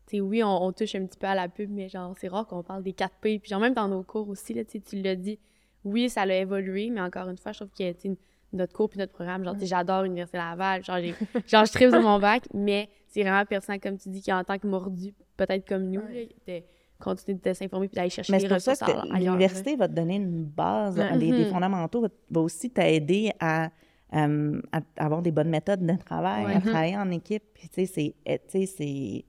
[0.08, 2.28] tu sais, oui, on, on touche un petit peu à la pub, mais genre, c'est
[2.28, 3.40] rare qu'on parle des 4 P.
[3.40, 5.40] Puis genre, même dans nos cours aussi, là, tu l'as dit,
[5.86, 8.16] oui, ça a évolué, mais encore une fois, je trouve que, tu
[8.54, 10.84] notre cours puis notre programme, genre, tu sais, j'adore l'Université Laval.
[10.84, 11.14] Genre, j'ai,
[11.48, 14.58] genre, je tripe sur mon bac, mais c'est vraiment pertinent, comme tu dis, qu'en tant
[14.58, 16.08] que mordu, peut-être comme nous, là,
[16.48, 16.62] de
[17.00, 19.20] continuer de s'informer puis d'aller chercher Mais les c'est pour ça ressources que là.
[19.20, 21.18] l'université va te donner une base, Ouais.
[21.18, 21.52] des, des Mhm.
[21.52, 23.70] fondamentaux, va, va aussi t'aider à,
[24.16, 26.56] euh, à avoir des bonnes méthodes de travail, Ouais.
[26.56, 27.44] à travailler en équipe.
[27.54, 29.26] Puis, tu sais, c'est- eh, tu sais, c'est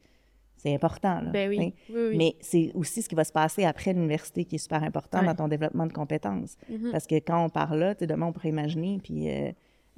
[0.57, 1.21] c'est important.
[1.23, 2.17] Là, Ben oui, oui, oui.
[2.17, 5.27] Mais c'est aussi ce qui va se passer après l'université qui est super important Ouais.
[5.27, 6.57] dans ton développement de compétences.
[6.71, 6.93] Mhm.
[6.93, 9.51] Parce que quand on parle là, tu sais, demain, on pourrait imaginer, puis euh,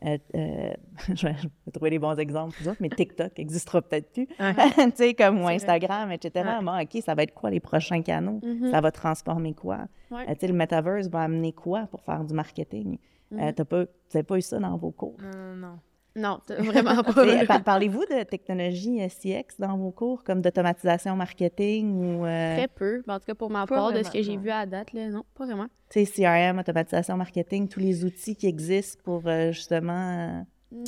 [0.05, 0.73] euh, euh,
[1.15, 1.35] je, vais,
[1.73, 4.27] trouver les bons exemples, mais TikTok n'existera peut-être plus.
[4.37, 5.55] Tu sais, comme ou vrai.
[5.55, 6.47] Instagram, etc.
[6.47, 6.65] Ouais.
[6.65, 8.41] Bon, OK, ça va être quoi les prochains canaux?
[8.43, 8.71] Mhm.
[8.71, 9.87] Ça va transformer quoi?
[10.11, 10.25] Ouais.
[10.29, 12.99] Euh, tu sais, le metaverse va amener quoi pour faire du marketing?
[13.31, 15.17] Pas, vous n'avez pas eu ça dans vos cours?
[15.21, 15.79] Non, non,
[16.17, 16.39] non.
[16.49, 17.45] Vraiment pas.
[17.47, 22.69] par- Parlez-vous de technologie euh, CX dans vos cours, comme d'automatisation marketing ou euh, Très
[22.69, 23.03] peu.
[23.09, 25.09] En tout cas, pour ma Pas part, de ce que j'ai vu à date, là,
[25.09, 25.67] non, pas vraiment.
[25.91, 30.45] tu sais, CRM, automatisation marketing, tous les outils qui existent pour euh, justement...
[30.73, 30.85] euh,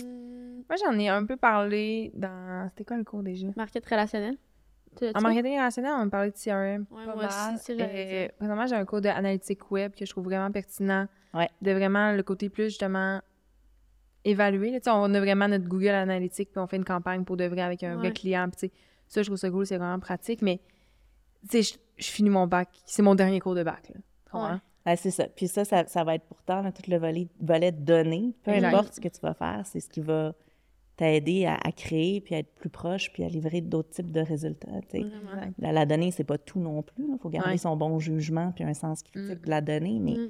[0.68, 2.68] Moi, j'en ai un peu parlé dans.
[2.70, 3.46] C'était quoi le cours déjà?
[3.56, 4.36] Market relationnel.
[5.14, 6.86] En marketing relationnel, on parlé de CRM.
[6.90, 7.88] Ouais, pas moi aussi, mal.
[7.88, 8.28] dire.
[8.38, 11.06] présentement, j'ai un cours d'analytique web que je trouve vraiment pertinent.
[11.34, 11.50] Ouais.
[11.60, 13.20] De vraiment le côté plus, justement,
[14.30, 14.70] évaluer.
[14.72, 14.80] là.
[14.80, 17.44] Tu sais, on a vraiment notre Google Analytics, puis on fait une campagne pour de
[17.44, 18.48] vrai avec un vrai client.
[18.50, 18.72] Puis, tu sais,
[19.08, 20.42] ça, je trouve ça cool, c'est vraiment pratique.
[20.42, 20.60] Mais,
[21.48, 22.68] tu sais, je, je finis mon bac.
[22.84, 23.90] C'est mon dernier cours de bac.
[24.32, 24.60] Là.
[24.84, 24.96] Ouais.
[24.96, 25.26] c'est ça.
[25.28, 28.34] Puis ça, ça, ça va être pourtant là, tout le volet, volet de données.
[28.42, 28.68] Peu Exact.
[28.74, 30.34] importe ce que tu vas faire, c'est ce qui va
[30.96, 34.20] t'aider à, à créer, puis à être plus proche, puis à livrer d'autres types de
[34.20, 34.68] résultats.
[34.88, 35.04] tu sais.
[35.04, 35.52] Vraiment.
[35.58, 37.04] La, la donnée, c'est pas tout non plus.
[37.12, 37.58] Il faut garder Ouais.
[37.58, 40.28] son bon jugement, puis un sens critique de la donnée, mais Mm.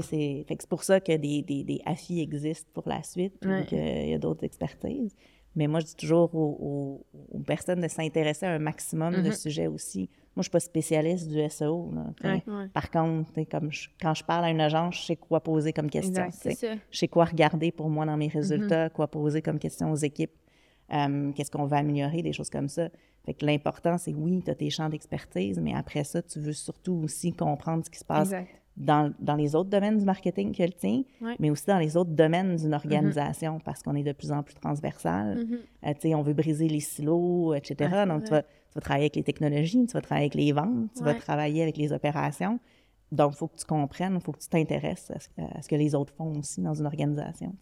[0.00, 3.34] C'est fait que c'est pour ça que des, des, des AFI existent pour la suite,
[3.40, 3.66] puis Ouais.
[3.66, 5.14] qu'il y a d'autres expertises.
[5.56, 9.28] Mais moi, je dis toujours aux, aux- aux personnes de s'intéresser à un maximum de
[9.28, 9.32] Mhm.
[9.32, 10.08] sujets aussi.
[10.36, 11.90] Moi, je suis pas spécialiste du SEO.
[11.92, 12.06] là.
[12.22, 12.42] Ouais.
[12.46, 12.68] Ouais.
[12.72, 15.90] Par contre, comme je- quand je parle à une agence, je sais quoi poser comme
[15.90, 16.24] question.
[16.24, 16.78] Exact.
[16.92, 18.90] Je sais quoi regarder pour moi dans mes résultats, Mhm.
[18.90, 20.30] quoi poser comme question aux équipes,
[20.92, 22.88] euh, qu'est-ce qu'on va améliorer, des choses comme ça.
[23.26, 26.52] Fait que l'important, c'est oui, tu as tes champs d'expertise, mais après ça, tu veux
[26.54, 28.59] surtout aussi comprendre ce qui se passe Exact.
[28.80, 31.36] Dans, dans les autres domaines du marketing que le tien, Ouais.
[31.38, 34.54] mais aussi dans les autres domaines d'une organisation, parce qu'on est de plus en plus
[34.54, 35.38] transversal.
[35.84, 37.90] Euh, tu sais, on veut briser les silos, etc.
[37.92, 40.52] Ouais, Donc, tu vas, tu vas travailler avec les technologies, tu vas travailler avec les
[40.52, 42.58] ventes, tu vas travailler avec les opérations.
[43.12, 45.68] Donc, il faut que tu comprennes, il faut que tu t'intéresses à, ce- à ce
[45.68, 47.54] que les autres font aussi dans une organisation.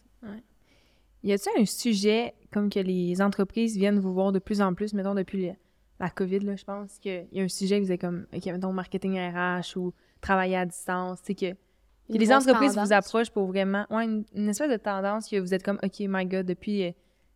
[1.24, 4.94] Y a-t-il un sujet comme que les entreprises viennent vous voir de plus en plus,
[4.94, 5.50] mettons depuis
[5.98, 8.46] la COVID, là, je pense qu'il y a un sujet que vous êtes comme, OK,
[8.46, 11.58] mettons marketing RH ou travailler à distance, tu sais, que,
[12.10, 12.92] les entreprises vous tendance.
[12.92, 16.24] approchent pour vraiment, ouais, une, une espèce de tendance que vous êtes comme, OK, my
[16.24, 16.90] God, depuis euh,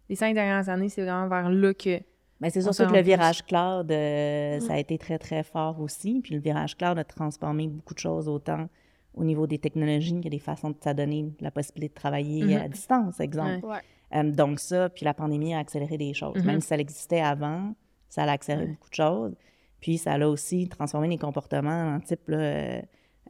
[0.08, 2.00] les cinq dernières années, c'est vraiment vers là que,
[2.40, 5.78] Mais c'est On sûr que le virage cloud, euh, ça a été très, très fort
[5.80, 6.20] aussi.
[6.22, 8.68] Puis le virage cloud a transformé beaucoup de choses, autant
[9.14, 12.62] au niveau des technologies que des façons de s'adonner la possibilité de travailler Mhm.
[12.62, 13.66] à distance, exemple.
[13.66, 13.76] Ouais.
[14.14, 16.36] Euh, donc ça, puis la pandémie a accéléré des choses.
[16.36, 16.46] Mhm.
[16.46, 17.74] Même si ça existait avant,
[18.08, 19.34] ça a accéléré beaucoup de choses.
[19.82, 22.80] Puis ça a aussi transformé les comportements en type là, euh,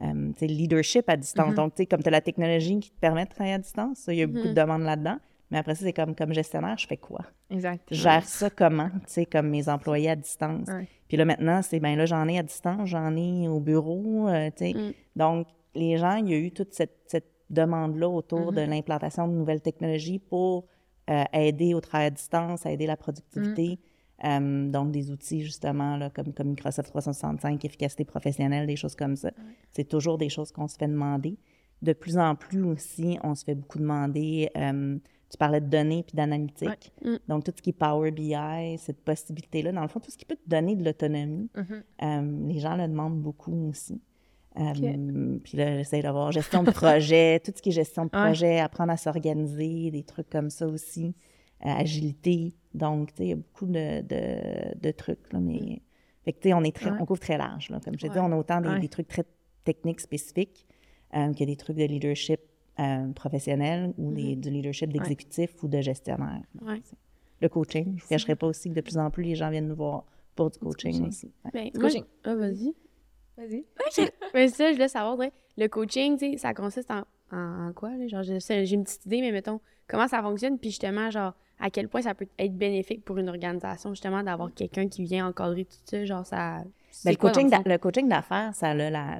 [0.03, 1.49] euh, leadership à distance.
[1.49, 1.55] Mhm.
[1.55, 4.05] Donc, tu sais, comme tu as la technologie qui te permet de travailler à distance,
[4.07, 4.53] il y a beaucoup de Mhm.
[4.55, 5.17] demandes là-dedans.
[5.51, 7.25] Mais après ça, c'est comme, comme gestionnaire, je fais quoi?
[7.49, 7.83] exact.
[7.91, 10.67] Je gère ça comment, tu sais, comme mes employés à distance?
[10.67, 10.87] Ouais.
[11.07, 14.49] Puis là, maintenant, c'est, ben là, j'en ai à distance, j'en ai au bureau, euh,
[14.55, 14.73] tu sais.
[14.73, 14.93] Mm.
[15.15, 19.33] Donc, les gens, il y a eu toute cette, cette demande-là autour de l'implantation de
[19.33, 20.65] nouvelles technologies pour
[21.09, 23.77] euh, aider au travail à distance, aider la productivité.
[24.25, 29.15] Euh, donc, des outils, justement, là, comme, comme Microsoft 365, efficacité professionnelle, des choses comme
[29.15, 29.31] ça.
[29.71, 31.37] C'est toujours des choses qu'on se fait demander.
[31.81, 34.97] De plus en plus aussi, on se fait beaucoup demander, euh,
[35.29, 36.93] tu parlais de données puis d'analytique.
[37.03, 37.11] Ouais.
[37.11, 37.17] Mm.
[37.27, 40.23] Donc, tout ce qui est Power BI, cette possibilité-là, dans le fond, tout ce qui
[40.25, 41.83] peut te donner de l'autonomie, Mhm.
[42.03, 43.99] euh, les gens le demandent beaucoup aussi.
[44.59, 48.23] Euh, Puis là, j'essaie d'avoir gestion de projet, tout ce qui est gestion de Ouais.
[48.25, 51.15] projet, apprendre à s'organiser, des trucs comme ça aussi,
[51.65, 52.53] euh, agilité.
[52.73, 55.81] Donc, tu sais, il y a beaucoup de, de, de trucs, là, mais...
[56.25, 56.97] Fait que, tu sais, on, est très, Ouais.
[57.01, 57.79] on couvre très large, là.
[57.83, 58.13] Comme je Ouais.
[58.19, 58.79] on a autant des, Ouais.
[58.79, 59.23] des trucs très
[59.63, 60.65] techniques spécifiques
[61.15, 62.39] euh, que des trucs de leadership
[62.79, 66.41] euh, professionnel ou des- du leadership d'exécutif ou de gestionnaire.
[66.61, 66.81] Ouais.
[67.41, 69.49] Le coaching, je ne vous cacherai pas aussi que de plus en plus, les gens
[69.51, 70.05] viennent nous voir
[70.35, 71.07] pour du coaching, coaching.
[71.07, 71.31] aussi.
[71.45, 71.51] Ouais.
[71.53, 72.03] Ben, Du moi, coaching.
[72.23, 72.73] je- Ah, vas-y.
[73.37, 73.65] Vas-y.
[74.33, 77.73] Mais ça, je voulais savoir, ouais, le coaching, tu sais, ça consiste en, en, en
[77.73, 77.89] quoi?
[77.97, 78.07] Là?
[78.07, 81.87] Genre, j'ai une petite idée, mais mettons, comment ça fonctionne, puis justement, genre, à quel
[81.87, 85.77] point ça peut être bénéfique pour une organisation, justement, d'avoir quelqu'un qui vient encadrer tout
[85.85, 86.63] ça, genre, ça...
[87.05, 89.19] Ben, le, quoi, coaching le coaching d'affaires, ça a la, la-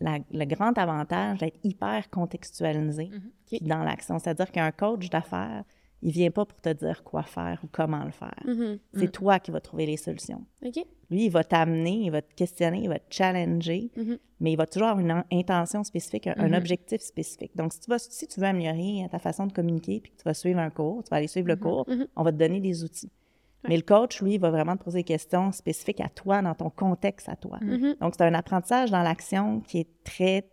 [0.00, 3.30] la- le grand avantage d'être hyper contextualisé Mhm.
[3.46, 4.18] puis dans l'action.
[4.18, 5.64] C'est-à-dire qu'un coach d'affaires,
[6.02, 8.42] il vient pas pour te dire quoi faire ou comment le faire.
[8.46, 8.78] Mhm.
[8.94, 9.10] C'est Mm.
[9.10, 10.44] toi qui vas trouver les solutions.
[10.64, 10.76] OK?
[11.10, 14.18] Lui, il va t'amener, il va te questionner, il va te challenger, Mhm.
[14.40, 16.54] mais il va toujours avoir une en- intention spécifique, un, un Mhm.
[16.54, 17.56] objectif spécifique.
[17.56, 20.24] Donc, si tu, vas, si tu veux améliorer ta façon de communiquer puis que tu
[20.24, 22.84] vas suivre un cours, tu vas aller suivre le cours, on va te donner des
[22.84, 23.10] outils.
[23.64, 23.70] Ouais.
[23.70, 26.54] Mais le coach, lui, il va vraiment te poser des questions spécifiques à toi, dans
[26.54, 27.58] ton contexte à toi.
[28.00, 30.48] Donc, c'est un apprentissage dans l'action qui est très,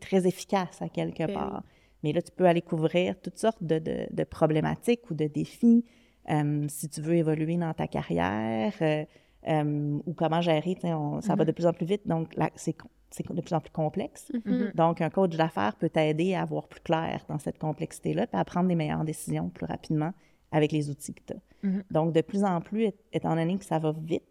[0.00, 1.62] très efficace à quelque Ben part.
[2.02, 5.84] Mais là, tu peux aller couvrir toutes sortes de, de- de problématiques ou de défis.
[6.30, 9.04] euh, si tu veux évoluer dans ta carrière euh,
[9.48, 10.88] euh, ou comment gérer, ça
[11.34, 11.44] va Mhm.
[11.46, 12.76] de plus en plus vite, donc là, c'est
[13.28, 14.30] de plus en plus complexe.
[14.44, 14.70] Mhm.
[14.76, 18.44] Donc, un coach d'affaires peut t'aider à voir plus clair dans cette complexité-là, puis à
[18.44, 20.12] prendre des meilleures décisions plus rapidement
[20.52, 21.66] avec les outils que tu as.
[21.68, 21.82] Mhm.
[21.90, 24.22] Donc, de plus en plus, étant donné que ça va vite,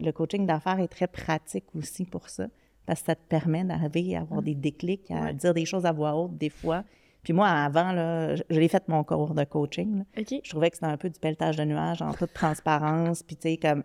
[0.00, 2.48] le coaching d'affaires est très pratique aussi pour ça,
[2.84, 5.34] parce que ça te permet d'arriver à avoir des déclics, à Ouais.
[5.34, 6.82] dire des choses à voix haute des fois.
[7.28, 9.98] Puis moi, avant, là, je, je l'ai fait mon cours de coaching.
[9.98, 10.04] là.
[10.16, 13.22] Je trouvais que c'était un peu du pelletage de nuages en toute transparence.
[13.22, 13.82] Puis, tu sais, comme.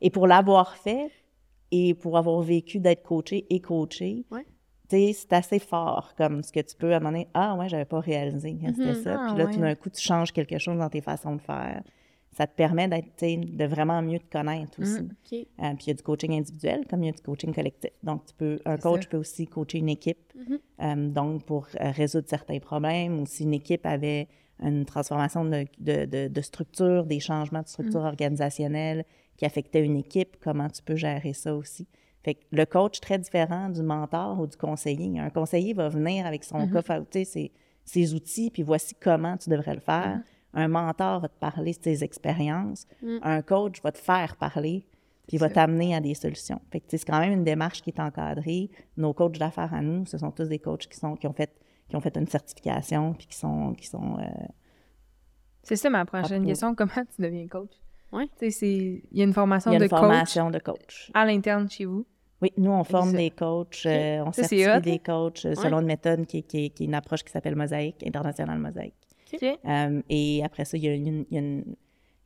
[0.00, 1.10] Et pour l'avoir fait
[1.70, 4.46] et pour avoir vécu d'être coaché et coaché, Ouais.
[4.88, 7.28] tu sais, c'est assez fort comme ce que tu peux à un moment donné.
[7.34, 8.94] Ah, ouais, j'avais pas réalisé que c'était Mhm.
[8.94, 9.20] ça.
[9.20, 9.52] Ah, Puis là, ouais.
[9.52, 11.82] tout d'un coup, tu changes quelque chose dans tes façons de faire.
[12.32, 15.02] Ça te permet d'être, de vraiment mieux te connaître aussi.
[15.02, 15.08] Mhm.
[15.10, 15.32] OK.
[15.32, 17.90] Euh, puis il y a du coaching individuel comme il y a du coaching collectif.
[18.02, 19.08] Donc, tu peux, un coach ça.
[19.10, 20.58] peut aussi coacher une équipe, Mhm.
[20.82, 23.18] euh, donc pour euh, résoudre certains problèmes.
[23.20, 24.28] Ou si une équipe avait
[24.62, 29.04] une transformation de, de, de- de structure, des changements de structure organisationnelle
[29.36, 31.86] qui affectaient une équipe, comment tu peux gérer ça aussi?
[32.24, 35.18] Fait que le coach, très différent du mentor ou du conseiller.
[35.18, 36.70] Un conseiller va venir avec son Mhm.
[36.70, 37.02] coffre
[37.84, 40.20] ses outils, puis voici comment tu devrais le faire.
[40.54, 43.18] Un mentor va te parler de ses expériences, Mm.
[43.22, 44.86] un coach va te faire parler,
[45.26, 46.60] puis il va t'amener à des solutions.
[46.70, 48.70] Fait que, tu sais, c'est quand même une démarche qui est encadrée.
[48.96, 51.52] Nos coachs d'affaires à nous, ce sont tous des coachs qui, sont, qui, ont, fait,
[51.88, 53.74] qui ont fait une certification, puis qui sont...
[53.74, 54.24] Qui sont euh,
[55.62, 56.74] C'est ça ma prochaine question.
[56.76, 57.72] Comment tu deviens coach?
[58.10, 58.26] Ouais.
[58.38, 59.02] Tu sais, c'est...
[59.12, 61.10] Il y a une formation il y a de une coach formation de coach.
[61.12, 62.06] à l'interne chez vous.
[62.40, 66.24] Oui, nous, on forme des coachs, euh, on certifie des coachs euh, selon une méthode
[66.24, 68.94] qui, qui est une approche qui s'appelle Mosaïque, International Mosaïque.
[69.66, 71.64] Euh, et après ça, il y a une, il y a une,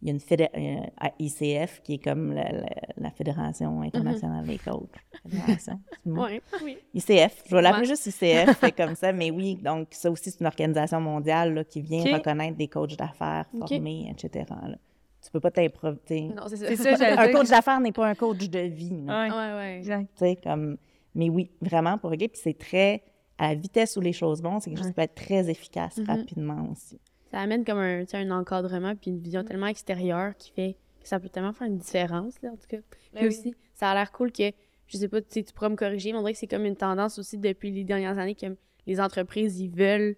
[0.02, 4.44] il y a une fédé- euh, ICF qui est comme la, la- la Fédération internationale
[4.46, 4.88] des coachs.
[5.22, 6.24] Fédération, le mot?
[6.24, 6.76] Ouais, oui.
[6.94, 7.86] ICF, je vais l'appeler Ouais.
[7.96, 11.64] juste ICF, c'est comme ça, mais oui, donc ça aussi, c'est une organisation mondiale là,
[11.64, 14.44] qui vient reconnaître des coachs d'affaires formés, etc.
[14.50, 14.76] là.
[15.24, 16.22] Tu peux pas t'improviser.
[16.22, 16.66] Non, c'est ça.
[16.66, 18.90] C'est ça, j'allais Un coach d'affaires n'est pas un coach de vie.
[19.06, 19.76] Ouais, ouais.
[19.78, 20.08] exact.
[20.16, 20.76] Tu sais, comme...
[21.14, 22.26] Mais oui, vraiment pour régler.
[22.26, 23.02] Puis c'est très...
[23.38, 25.96] À la vitesse où les choses vont, c'est quelque chose qui peut être très efficace
[25.98, 26.04] Mhm.
[26.06, 27.00] rapidement aussi.
[27.30, 31.18] Ça amène comme un, un encadrement puis une vision tellement extérieure qui fait que ça
[31.18, 32.76] peut tellement faire une différence, là, en tout cas.
[33.14, 33.26] Puis oui.
[33.28, 34.50] aussi, ça a l'air cool que,
[34.86, 36.66] je sais pas, tu sais, tu pourras me corriger, mais on dirait que c'est comme
[36.66, 38.46] une tendance aussi depuis les dernières années que
[38.86, 40.14] les entreprises, ils veulent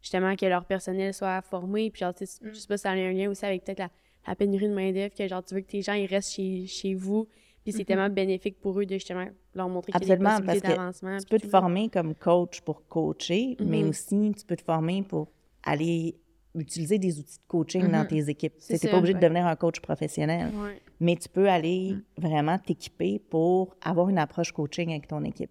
[0.00, 1.90] justement que leur personnel soit formé.
[1.90, 3.78] Puis genre, tu sais, je sais pas si ça a un lien aussi avec peut-être
[3.80, 3.90] la,
[4.26, 6.94] la pénurie de main-d'œuvre, que genre, tu veux que tes gens, ils restent chez, chez
[6.94, 7.28] vous.
[7.64, 10.30] Puis c'est tellement bénéfique pour eux de justement leur montrer qu'il y a des Absolument,
[10.36, 11.18] possibilités parce que d'avancement.
[11.18, 13.88] Tu peux te former comme coach pour coacher, mais Mhm.
[13.88, 15.28] aussi tu peux te former pour
[15.62, 16.14] aller
[16.54, 18.06] utiliser des outils de coaching dans Mhm.
[18.06, 18.54] tes équipes.
[18.58, 20.78] Tu n'es pas obligé de devenir un coach professionnel, Ouais.
[21.00, 25.50] mais tu peux aller vraiment t'équiper pour avoir une approche coaching avec ton équipe.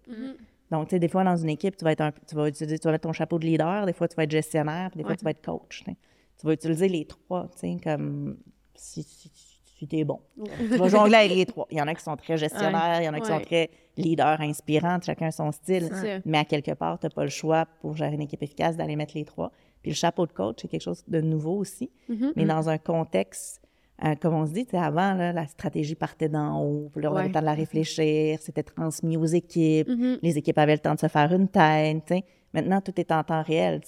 [0.70, 2.78] Donc, tu sais, des fois, dans une équipe, tu vas, être un, tu, vas utiliser,
[2.78, 5.02] tu vas mettre ton chapeau de leader, des fois, tu vas être gestionnaire, puis des
[5.02, 5.16] fois, Ouais.
[5.16, 5.84] tu vas être coach.
[5.84, 8.38] tu vas utiliser les trois, tu sais, comme
[8.74, 9.30] si, si,
[9.76, 10.20] si bon.
[10.58, 11.66] Tu vas jongler avec les trois.
[11.70, 13.70] Il y en a qui sont très gestionnaires, il y en a qui sont très
[13.96, 15.90] leaders, inspirants, chacun son style.
[16.24, 18.96] Mais à quelque part, tu n'as pas le choix pour gérer une équipe efficace d'aller
[18.96, 19.50] mettre les trois.
[19.82, 22.32] Puis le chapeau de coach, c'est quelque chose de nouveau aussi, Mhm.
[22.36, 23.60] mais dans un contexte,
[24.04, 27.14] euh, comme on se dit, avant, là, la stratégie partait d'en haut, puis là, on
[27.14, 27.28] avait Ouais.
[27.28, 29.88] le temps de la réfléchir, c'était transmis aux équipes,
[30.22, 32.12] les équipes avaient le temps de se faire une tête.
[32.54, 33.80] Maintenant, tout est en temps réel.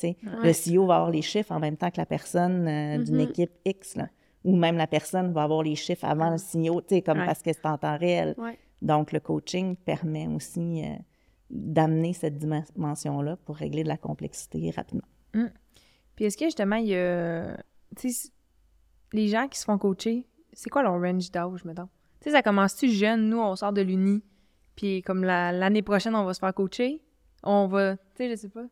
[0.42, 3.52] Le CEO va avoir les chiffres en même temps que la personne euh, d'une équipe
[3.64, 4.08] X, là.
[4.46, 7.26] Ou même la personne va avoir les chiffres avant le CEO, tu sais, comme Ouais.
[7.26, 8.34] parce que c'est en temps réel.
[8.38, 8.58] Ouais.
[8.80, 10.94] Donc, le coaching permet aussi euh,
[11.50, 15.06] d'amener cette dimension-là pour régler de la complexité rapidement.
[16.14, 17.56] Puis est-ce que justement, il y a.
[17.96, 18.30] Tu sais,
[19.12, 21.88] les gens qui se font coacher, c'est quoi leur range d'âge, mettons?
[22.20, 23.28] Tu sais, ça commence-tu jeune?
[23.28, 24.22] Nous, on sort de l'uni,
[24.76, 27.02] puis comme la- l'année prochaine, on va se faire coacher?
[27.42, 27.96] On va.
[27.96, 28.64] Tu sais, je sais pas.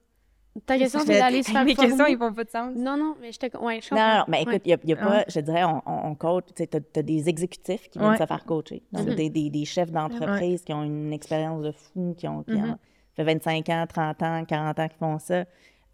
[0.66, 2.72] Ta question, Tu c'est d'aller se faire Mes questions, ils font pas de sens.
[2.76, 3.56] Non, non, mais je te...
[3.58, 4.06] Ouais, je comprends.
[4.08, 4.60] non, non, mais écoute, Ouais.
[4.64, 5.24] il y a, y a pas, Ouais.
[5.28, 8.18] je dirais, on, on, coach, tu sais, t'as as des exécutifs qui viennent Ouais.
[8.18, 8.82] se faire coacher.
[8.92, 9.14] Donc, Mhm.
[9.16, 12.70] des, des, des chefs d'entreprise qui ont une expérience de fou, qui ont, qui Mhm.
[12.70, 12.78] ont
[13.16, 15.44] fait 25 ans, 30 ans, 40 ans qui font ça.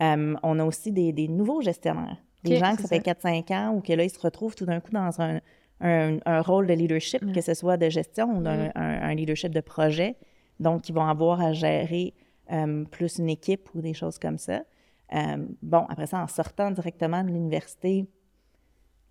[0.02, 2.16] Euh, on a aussi des, des nouveaux gestionnaires.
[2.44, 4.80] Des gens qui ça fait 4-5 ans ou que là, ils se retrouvent tout d'un
[4.80, 5.40] coup dans un,
[5.80, 8.72] un, un rôle de leadership, que ce soit de gestion ou d'un Mhm.
[8.74, 10.16] un, un leadership de projet.
[10.58, 12.12] Donc, ils vont avoir à gérer
[12.52, 14.62] euh, plus une équipe ou des choses comme ça.
[15.14, 18.06] Euh, bon, après ça, en sortant directement de l'université,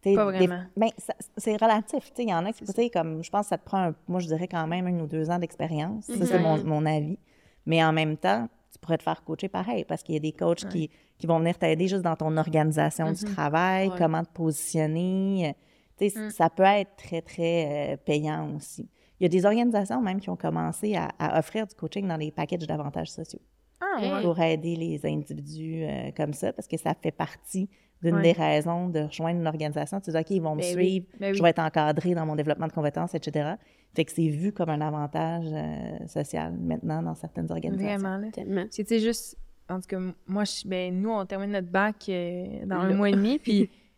[0.04, 0.64] Pas vraiment.
[0.78, 0.90] ben,
[1.38, 2.12] c'est relatif.
[2.18, 3.96] Il y en a qui, tu sais, comme, je pense que ça te prend, un-
[4.08, 6.06] moi, je dirais quand même un ou deux ans d'expérience.
[6.06, 6.64] Ça, c'est mon, Mhm.
[6.64, 7.18] mon avis.
[7.66, 10.32] Mais en même temps, tu pourrais te faire coacher pareil parce qu'il y a des
[10.32, 13.34] coachs qui, qui vont venir t'aider juste dans ton organisation du Mhm.
[13.34, 13.96] travail, Ouais.
[13.98, 15.54] comment te positionner.
[16.02, 16.30] Mm.
[16.30, 18.88] Ça peut être très, très euh, payant aussi.
[19.20, 22.18] Il y a des organisations même qui ont commencé à, à offrir du coaching dans
[22.18, 23.42] les packages d'avantages sociaux
[23.82, 24.22] Ah, ouais.
[24.22, 27.70] pour aider les individus euh, comme ça, parce que ça fait partie
[28.02, 28.22] d'une Ouais.
[28.22, 30.00] des raisons de rejoindre une organisation.
[30.00, 30.86] Tu dis, OK, ils vont me Ben oui.
[30.86, 31.44] suivre, Ben je oui.
[31.44, 33.56] vais être encadré dans mon développement de compétences, etc.
[33.94, 37.98] Fait que c'est vu comme un avantage euh, social maintenant dans certaines organisations.
[38.00, 38.32] Vraiment, là.
[38.32, 38.66] Tellement.
[38.72, 39.38] Sais, juste,
[39.70, 43.10] en tout cas, moi, je, ben, nous, on termine notre bac euh, dans un mois
[43.10, 43.70] et demi, puis,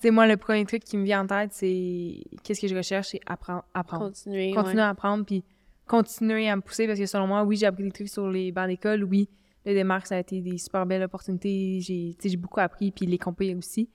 [0.00, 3.08] sais, moi, le premier truc qui me vient en tête, c'est qu'est-ce que je recherche,
[3.08, 3.64] c'est apprendre.
[3.74, 4.06] apprendre.
[4.06, 4.52] Continuer.
[4.52, 4.82] Continuer ouais.
[4.82, 5.44] à apprendre, puis
[5.86, 8.52] continuer à me pousser, parce que selon moi, oui, j'ai appris des trucs sur les
[8.52, 9.28] bancs d'école, oui,
[9.64, 12.90] le démarque, ça a été des super belles opportunités, j'ai, tu sais, j'ai beaucoup appris,
[12.90, 13.88] puis les compés aussi,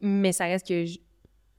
[0.00, 0.98] mais ça reste que je,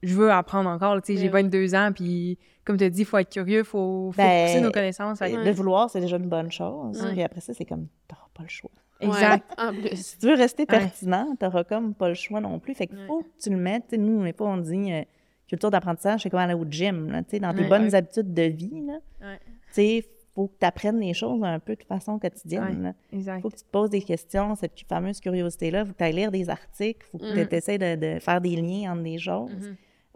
[0.02, 1.50] je veux apprendre encore, tu sais, j'ai Ben oui.
[1.50, 4.46] 22 ans, puis comme tu as dit, il faut être curieux, il faut, faut Ben,
[4.46, 5.18] pousser nos connaissances.
[5.18, 5.36] fait.
[5.36, 7.02] Le vouloir, c'est déjà une bonne chose.
[7.02, 7.12] Ouais.
[7.12, 8.70] Puis après ça, c'est comme, t'auras pas le choix.
[9.00, 9.44] Exact.
[9.58, 9.96] Ouais, en plus.
[9.96, 12.74] Si tu veux rester pertinent, t'auras comme pas le choix non plus.
[12.74, 13.84] Fait qu'il faut que tu le mettes.
[13.88, 15.02] Tu sais, nous, on n'est pas, on dit, euh,
[15.46, 17.10] culture d'apprentissage, c'est comme aller au gym.
[17.10, 18.86] Là, tu dans tes bonnes habitudes de vie,
[19.20, 19.26] tu
[19.70, 22.94] sais, faut que tu apprennes les choses un peu de façon quotidienne.
[23.12, 23.40] Exact.
[23.42, 25.84] faut que tu te poses des questions, cette fameuse curiosité-là.
[25.84, 27.48] faut que tu ailles lire des articles, faut que Mhm.
[27.48, 29.50] tu essaies de, de faire des liens entre des choses.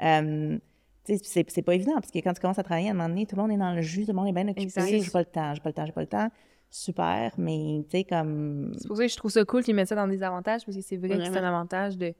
[0.03, 0.59] Euh,
[1.05, 2.95] tu sais, c'est, c'est pas évident, parce que quand tu commences à travailler, à un
[2.95, 4.71] moment donné, tout le monde est dans le jus, tout le monde est bien occupé,
[5.03, 6.29] j'ai pas le temps, j'ai pas le temps, j'ai pas le temps.
[6.75, 8.73] Super, mais tu sais, comme...
[8.79, 10.75] C'est pour ça que je trouve ça cool qu'ils mettent ça dans des avantages, parce
[10.75, 12.15] que c'est vrai que c'est un avantage de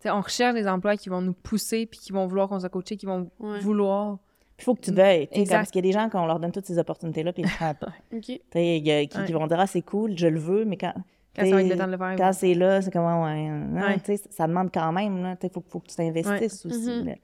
[0.00, 2.70] sais, on recherche des emplois qui vont nous pousser puis qui vont vouloir qu'on soit
[2.70, 3.58] coaché, qui vont Ouais.
[3.60, 4.18] vouloir.
[4.58, 5.28] Il faut que tu veuilles.
[5.28, 5.54] tu sais, Exact.
[5.54, 7.42] comme- Parce qu'il y a des gens, quand on leur donne toutes ces opportunités-là, puis
[7.42, 7.92] ils ne prennent pas.
[8.14, 8.22] OK.
[8.24, 9.24] Tu sais, il y a- qui, Ouais.
[9.26, 10.94] qui vont dire, ah, c'est cool, je le veux, mais quand.
[11.36, 12.16] Quand ça va être t'sais, le temps de le faire.
[12.16, 13.98] Quand c'est là, c'est comme, ouais, ouais, non, Ouais.
[14.00, 16.90] tu sais, ça demande quand même, il faut, faut que tu t'investisses aussi.
[17.00, 17.06] Mhm.
[17.06, 17.14] là.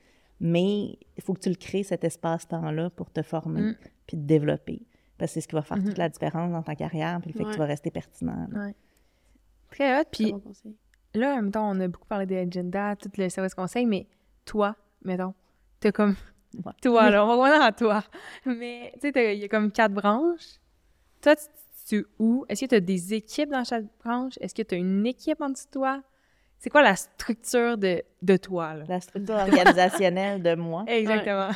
[0.40, 3.76] Mais il faut que tu le crées, cet espace-temps-là, pour te former, Mm.
[4.06, 4.82] puis te développer.
[5.18, 5.84] Parce que c'est ce qui va faire Mhm.
[5.84, 8.48] toute la différence dans ta carrière, puis le fait que tu vas rester pertinent.
[9.70, 10.04] Très hot.
[10.10, 10.76] Puis bon conseil.
[11.14, 14.06] là, en même temps, on a beaucoup parlé d'agenda, tout le service conseil, mais
[14.44, 15.34] toi, mettons,
[15.80, 16.14] t'as comme.
[16.64, 16.72] Ouais.
[16.82, 18.04] Toi, là, on va revenir à toi.
[18.46, 20.60] Mais, tu sais, il y a comme quatre branches.
[21.20, 21.42] Toi, tu
[21.86, 22.46] tu où?
[22.48, 24.34] Est-ce que tu as des équipes dans chaque branche?
[24.40, 26.02] Est-ce que tu as une équipe en dessous de toi?
[26.58, 28.84] C'est quoi la structure de, de toi, là?
[28.88, 30.84] La structure organisationnelle de moi.
[30.88, 31.50] Exactement.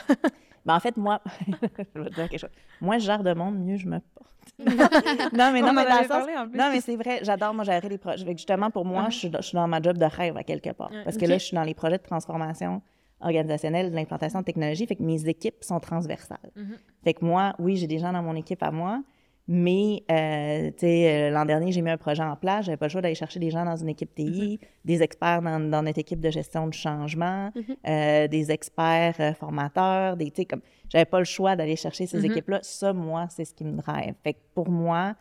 [0.69, 1.23] Ben, en fait, moi,
[1.95, 2.51] je vais te dire quelque chose.
[2.83, 4.29] Moi, je gère de monde, mieux je me porte.
[5.33, 6.27] non, mais non, mais dans le sens-.
[6.55, 8.27] Non, mais c'est vrai, j'adore, moi, gérer les projets.
[8.33, 10.71] Justement, pour moi, je, suis dans, je suis dans ma job de rêve à quelque
[10.71, 10.91] part.
[11.05, 12.83] Parce que là, je suis dans les projets de transformation
[13.23, 14.87] organisationnelle, de l'implantation de technologie.
[14.87, 16.51] Fait que mes équipes sont transversales.
[16.55, 16.77] Mhm.
[17.03, 19.03] Fait que moi, oui, j'ai des gens dans mon équipe à moi,
[19.51, 22.67] mais, euh, tu sais, euh, l'an dernier, j'ai mis un projet en place.
[22.67, 25.59] J'avais pas le choix d'aller chercher des gens dans une équipe TI, des experts dans,
[25.71, 27.77] dans notre équipe de gestion du changement, Mhm.
[27.89, 32.07] euh, des experts euh, formateurs, des, tu sais, comme, j'avais pas le choix d'aller chercher
[32.07, 32.25] ces Mhm.
[32.27, 32.59] équipes-là.
[32.63, 34.15] Ça, moi, c'est ce qui me drive.
[34.23, 35.15] Fait que pour moi,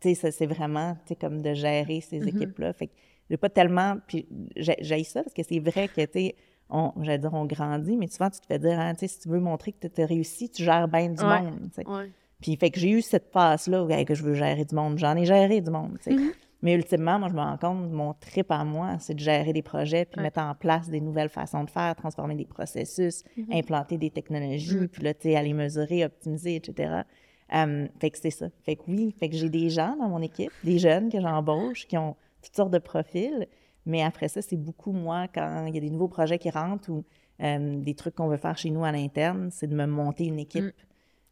[0.00, 2.28] tu sais, c'est vraiment, tu sais, comme de gérer ces Mhm.
[2.28, 2.72] équipes-là.
[2.72, 2.92] Fait que
[3.30, 6.34] j'ai pas tellement, puis j'ai j'ai ça parce que c'est vrai que, tu sais,
[6.70, 9.20] on, j'allais dire, on grandit, mais souvent, tu te fais dire, hein, tu sais, si
[9.20, 11.42] tu veux montrer que tu as réussi, tu gères bien du Ouais.
[11.42, 11.86] monde, tu sais.
[11.88, 12.10] Ouais.
[12.40, 14.98] Puis, fait que j'ai eu cette passe-là, où, hey, que je veux gérer du monde.
[14.98, 16.16] J'en ai géré du monde, tu sais.
[16.16, 16.32] Mhm.
[16.62, 19.60] Mais ultimement, moi, je me rends compte, mon trip à moi, c'est de gérer des
[19.62, 20.22] projets, puis Ouais.
[20.24, 23.46] mettre en place des nouvelles façons de faire, transformer des processus, Mhm.
[23.52, 24.88] implanter des technologies, Mhm.
[24.88, 27.02] puis là, tu sais, aller mesurer, optimiser, etc.
[27.52, 28.46] Um, fait que c'est ça.
[28.62, 31.86] Fait que oui, fait que j'ai des gens dans mon équipe, des jeunes que j'embauche,
[31.86, 33.46] qui ont toutes sortes de profils,
[33.84, 36.90] mais après ça, c'est beaucoup, moi, quand il y a des nouveaux projets qui rentrent
[36.90, 37.04] ou
[37.38, 40.72] des trucs qu'on veut faire chez nous à l'interne, c'est de me monter une équipe.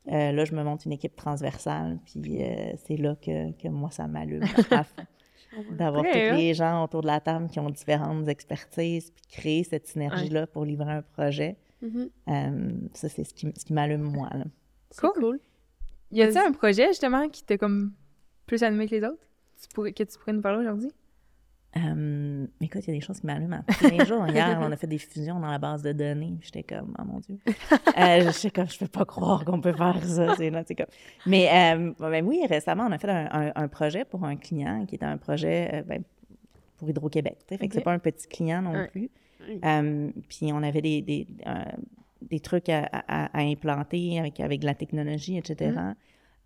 [0.09, 3.91] Euh, là, je me monte une équipe transversale, puis euh, c'est là que, que moi,
[3.91, 4.47] ça m'allume à
[4.85, 5.03] fond.
[5.73, 9.87] D'avoir tous les gens autour de la table qui ont différentes expertises, puis créer cette
[9.87, 11.57] synergie-là pour livrer un projet.
[11.83, 12.09] Mhm.
[12.29, 14.29] Euh, ça, c'est ce qui, ce qui m'allume, moi.
[14.33, 14.45] Là.
[14.99, 15.11] Cool.
[15.15, 15.41] cool.
[16.11, 17.93] Y a-t-il un projet, justement, qui t'a comme
[18.47, 19.23] plus animé que les autres?
[19.61, 20.91] Tu pourrais- que tu pourrais nous parler aujourd'hui?
[22.73, 24.27] Écoute, il y a des choses qui m'allument à tous les jours.
[24.29, 26.35] Hier, on a fait des fusions dans la base de données.
[26.41, 27.39] J'étais comme, oh mon Dieu.
[27.99, 30.35] Euh, je comme, je peux pas croire qu'on peut faire ça.
[30.37, 30.87] C'est là, c'est comme...
[31.27, 34.87] Mais euh, ben oui, récemment, on a fait un, un- un projet pour un client
[34.87, 36.03] qui était un projet euh, ben,
[36.79, 37.37] pour Hydro-Québec.
[37.49, 39.11] Fait que c'est pas un petit client non plus.
[39.65, 41.53] Euh, puis on avait des, des, euh,
[42.23, 45.73] des trucs à, à- à implanter avec, avec de la technologie, etc.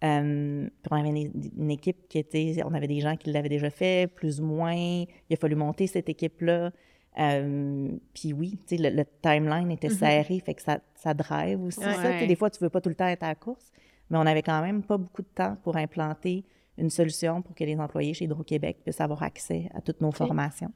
[0.04, 3.48] Euh, puis on avait une, une équipe qui était, on avait des gens qui l'avaient
[3.48, 4.74] déjà fait, plus ou moins.
[4.74, 6.70] Il a fallu monter cette équipe-là.
[7.18, 11.62] Euh, puis oui, tu sais, le, le timeline était serré, fait que ça, ça drive
[11.62, 11.80] aussi.
[11.80, 11.94] Ouais.
[11.94, 12.26] ça.
[12.26, 13.72] Des fois, tu veux pas tout le temps être à la course,
[14.10, 16.44] mais on avait quand même pas beaucoup de temps pour implanter
[16.76, 20.72] une solution pour que les employés chez Hydro-Québec puissent avoir accès à toutes nos formations.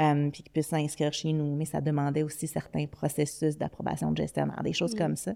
[0.00, 1.54] euh, puis qu'ils puissent s'inscrire chez nous.
[1.56, 5.32] Mais ça demandait aussi certains processus d'approbation de gestionnaire, des choses comme ça.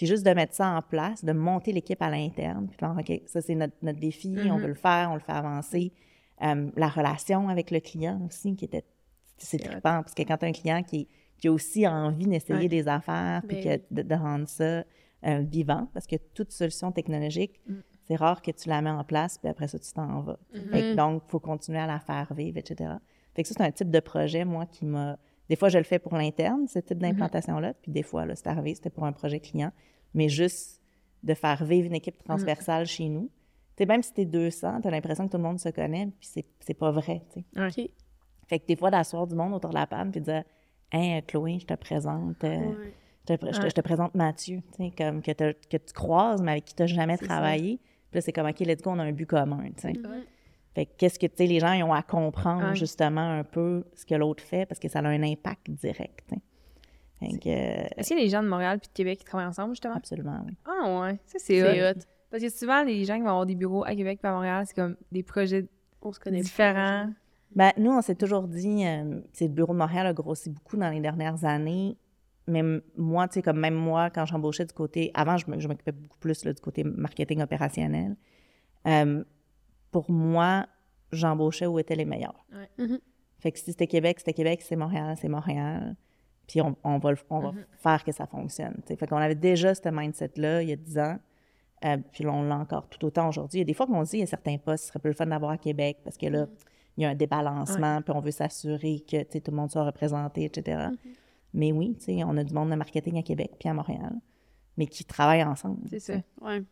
[0.00, 2.96] Puis juste de mettre ça en place, de monter l'équipe à l'interne, puis de faire,
[2.98, 5.92] OK, ça c'est notre, notre défi, on veut le faire, on le fait avancer.
[6.42, 8.82] Euh, la relation avec le client aussi, qui était,
[9.36, 12.60] c'est trippant, parce que quand tu as un client qui, qui a aussi envie d'essayer
[12.60, 12.68] Ouais.
[12.68, 14.84] des affaires, puis Ben que de, de rendre ça
[15.26, 17.60] euh, vivant, parce que toute solution technologique,
[18.08, 20.38] c'est rare que tu la mets en place, puis après ça, tu t'en vas.
[20.70, 22.90] Fait que donc, il faut continuer à la faire vivre, etc.
[23.34, 25.18] Fait que ça, c'est un type de projet, moi, qui m'a...
[25.50, 28.46] Des fois, je le fais pour l'interne, ce type d'implantation-là, puis des fois, là, c'est
[28.46, 29.72] arrivé, c'était pour un projet client,
[30.14, 30.80] mais juste
[31.24, 33.28] de faire vivre une équipe transversale chez nous.
[33.76, 36.28] Tu sais, même si t'es 200, t'as l'impression que tout le monde se connaît, puis
[36.32, 37.66] c'est, c'est pas vrai, tu sais.
[37.84, 37.90] OK.
[38.46, 40.44] Fait que des fois, d'asseoir du monde autour de la table, puis de dire
[40.92, 42.42] «Hein, Chloé, je te présente...
[42.44, 42.92] euh, Ouais.
[43.28, 45.32] je te, je te- je te présente Mathieu, tu sais, comme que,
[45.76, 47.76] tu croises, mais avec qui tu n'as jamais C'est travaillé.
[48.10, 49.92] Puis là, c'est comme, OK, let's go, on a un but commun, tu sais.
[50.80, 52.74] Fait que qu'est-ce que, tu sais, les gens ils ont à comprendre Ouais.
[52.74, 56.36] justement un peu ce que l'autre fait parce que ça a un impact direct, euh,
[57.20, 59.94] Est-ce qu'il y a des gens de Montréal puis de Québec qui travaillent ensemble, justement?
[59.94, 60.54] absolument, oui.
[60.64, 61.90] Ah ouais, ça c'est hot.
[61.98, 62.00] hot.
[62.30, 64.64] Parce que souvent, les gens qui vont avoir des bureaux à Québec et à Montréal,
[64.66, 65.66] c'est comme des projets
[66.00, 67.10] On se connaît différents.
[67.54, 70.88] Ben, nous, on s'est toujours dit, euh, le bureau de Montréal a grossi beaucoup dans
[70.88, 71.98] les dernières années.
[72.46, 72.62] Mais
[72.96, 75.10] moi, tu sais, comme même moi, quand j'embauchais du côté.
[75.12, 78.16] Avant, je m'occupais beaucoup plus là, du côté marketing opérationnel.
[78.86, 79.22] Euh,
[79.90, 80.66] pour moi,
[81.12, 82.44] j'embauchais où étaient les meilleurs.
[82.52, 82.68] Ouais.
[82.86, 82.98] Mhm.
[83.38, 84.60] Fait que si c'était Québec, c'était Québec.
[84.62, 85.96] C'est Montréal, c'est Montréal.
[86.46, 88.74] Puis on, on va, le- on va faire que ça fonctionne.
[88.82, 88.96] tu sais.
[88.96, 91.18] Fait qu'on avait déjà ce mindset-là il y a 10 ans.
[91.84, 93.58] Euh, puis là, on l'a encore tout autant aujourd'hui.
[93.58, 94.98] Il y a des fois qu'on se dit, il y a certains postes, ce serait
[94.98, 96.46] plus le fun d'avoir à Québec parce que là,
[96.98, 100.44] il y a un débalancement, puis on veut s'assurer que, tout le monde soit représenté,
[100.44, 100.88] etc.
[101.54, 104.12] Mais oui, on a du monde de marketing à Québec puis à Montréal,
[104.76, 105.78] mais qui travaillent ensemble.
[105.88, 106.14] C'est ça.
[106.42, 106.62] Ouais.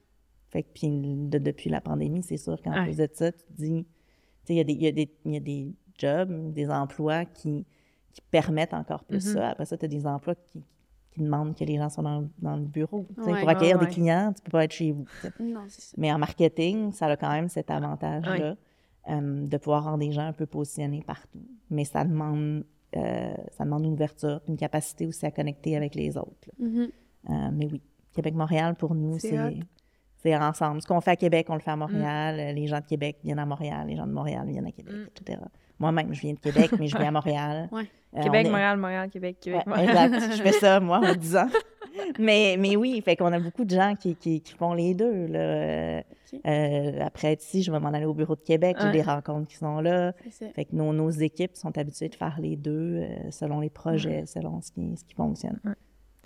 [0.50, 2.84] Fait que, puis de- depuis la pandémie, c'est sûr qu'en Ouais.
[2.84, 3.88] plus de ça, tu te dis, tu
[4.46, 7.66] sais, il y, a des- y, y a jobs, des emplois qui,
[8.12, 9.32] qui permettent encore plus Mhm.
[9.34, 9.48] ça.
[9.50, 10.62] Après ça, tu as des emplois qui,
[11.10, 13.04] qui demandent que les gens soient dans, dans le bureau.
[13.16, 13.40] Tu sais, Ouais.
[13.40, 15.04] Pour accueillir Ouais, des clients, tu peux pas être chez vous.
[15.40, 15.94] Non, c'est ça.
[15.98, 18.56] Mais en marketing, ça a quand même cet avantage-là
[19.10, 21.40] euh, de pouvoir rendre des gens un peu positionnés partout.
[21.70, 22.64] Mais ça demande,
[22.96, 26.50] euh, ça demande une ouverture, une capacité aussi à connecter avec les autres.
[26.58, 26.88] Mhm.
[27.30, 27.80] Euh, mais oui,
[28.12, 29.30] Québec-Montréal, pour nous, C'est
[30.22, 30.82] c'est ensemble.
[30.82, 31.80] Ce qu'on fait à Québec, on le fait à Mm.
[31.80, 32.54] Montréal.
[32.54, 33.86] Les gens de Québec viennent à Montréal.
[33.88, 35.06] Les gens de Montréal viennent à Québec, Mm.
[35.20, 35.38] etc.
[35.78, 37.68] Moi-même, je viens de Québec, mais je viens à Montréal.
[37.72, 37.84] Ouais.
[38.16, 40.12] Euh, Québec, est- Montréal, Montréal, Québec, Québec, Ouais, Montréal.
[40.14, 40.36] exact.
[40.36, 41.48] Je fais ça, moi, en 10 ans.
[42.18, 45.26] mais, mais oui, fait qu'on a beaucoup de gens qui, qui, qui font les deux.
[45.26, 45.38] Là.
[45.38, 46.02] Euh,
[46.46, 48.76] euh, après être ici, je vais m'en aller au bureau de Québec.
[48.80, 48.92] J'ai Ouais.
[48.92, 50.12] des rencontres qui sont là.
[50.54, 54.26] Fait que nos, nos équipes sont habituées de faire les deux euh, selon les projets,
[54.26, 55.58] selon ce qui, ce qui fonctionne.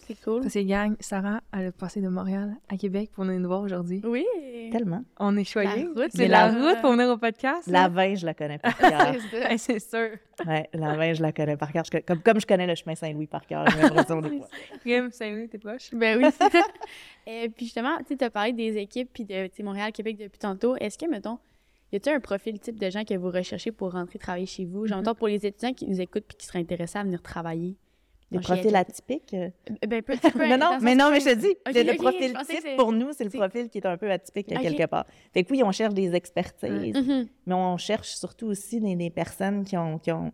[0.07, 0.40] C'est cool.
[0.42, 3.62] Parce que, gang, Sarah, elle a passé de Montréal à Québec pour venir nous voir
[3.62, 4.00] aujourd'hui.
[4.05, 4.24] Oui.
[4.72, 5.05] Tellement.
[5.20, 5.86] On est choyés.
[5.86, 7.66] route, C'est la la- route pour venir au podcast.
[7.68, 9.14] La veille, je la connais par cœur.
[9.59, 10.11] C'est sûr.
[10.46, 11.84] Ouais, la veille, je la connais par cœur.
[12.07, 14.48] Comme, comme je connais le chemin Saint-Louis par cœur, j'ai l'impression fois.
[14.84, 15.90] Rim, Saint-Louis, t'es proche?
[15.94, 16.28] Ben oui.
[17.26, 20.38] Et puis justement, tu as parlé des équipes puis de tu sais, Montréal, Québec depuis
[20.38, 20.74] tantôt.
[20.76, 21.38] Est-ce que, mettons,
[21.92, 24.86] y a-t-il un profil type de gens que vous recherchez pour rentrer travailler chez vous?
[24.86, 27.76] Genre, mettons, pour les étudiants qui nous écoutent puis qui seraient intéressés à venir travailler.
[28.33, 29.35] Des profils atypiques.
[29.35, 29.49] euh,
[29.87, 32.93] Ben, peu, peu, non, non, mais non, mais je te dis, le, profil type, pour
[32.93, 35.07] nous, c'est le profil qui est un peu atypique à quelque part.
[35.33, 37.26] Fait que oui, on cherche des expertises, Mhm.
[37.47, 40.33] mais on cherche surtout aussi des, des personnes qui ont, qui ont,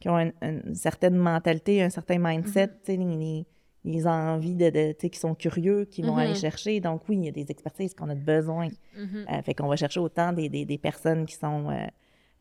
[0.00, 3.46] qui ont une, une certaine mentalité, un certain mindset, les, les-
[3.88, 6.80] les envies de, qui sont curieux, qui vont aller chercher.
[6.80, 8.66] Donc oui, il y a des expertises qu'on a besoin.
[8.98, 11.86] Euh, fait qu'on va chercher autant des, des, des personnes qui sont euh,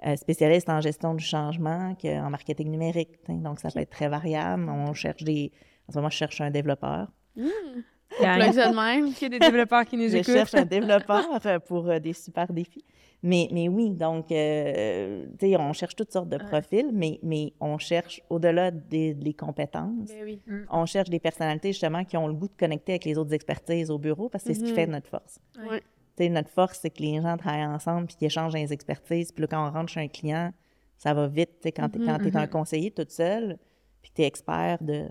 [0.05, 3.11] euh, spécialistes en gestion du changement qu'en marketing numérique.
[3.27, 4.69] Donc, ça peut être très variable.
[4.69, 5.51] On cherche des...
[5.87, 7.11] En ce moment, je cherche un développeur.
[7.35, 9.07] Plug ça de même.
[9.07, 10.33] Il y a des développeurs qui nous Je écoutent.
[10.33, 12.83] cherche un développeur euh, pour euh, des super défis.
[13.23, 17.53] Mais, mais oui, donc, euh, tu sais, on cherche toutes sortes de profils, mais, mais
[17.59, 20.39] on cherche, au-delà des, des compétences, Ben oui.
[20.69, 23.89] on cherche des personnalités, justement, qui ont le goût de connecter avec les autres expertises
[23.89, 24.75] au bureau, parce que c'est ce qui Mhm.
[24.75, 25.39] fait notre force.
[25.69, 25.79] Ouais.
[25.79, 25.85] Tu
[26.19, 29.31] notre force, c'est que les gens travaillent ensemble puis qu'ils échangent les expertises.
[29.31, 30.51] Puis là, quand on rentre chez un client,
[30.97, 31.59] ça va vite.
[31.61, 33.57] Tu quand tu es un conseiller toute seule,
[34.01, 35.07] puis que tu es expert de,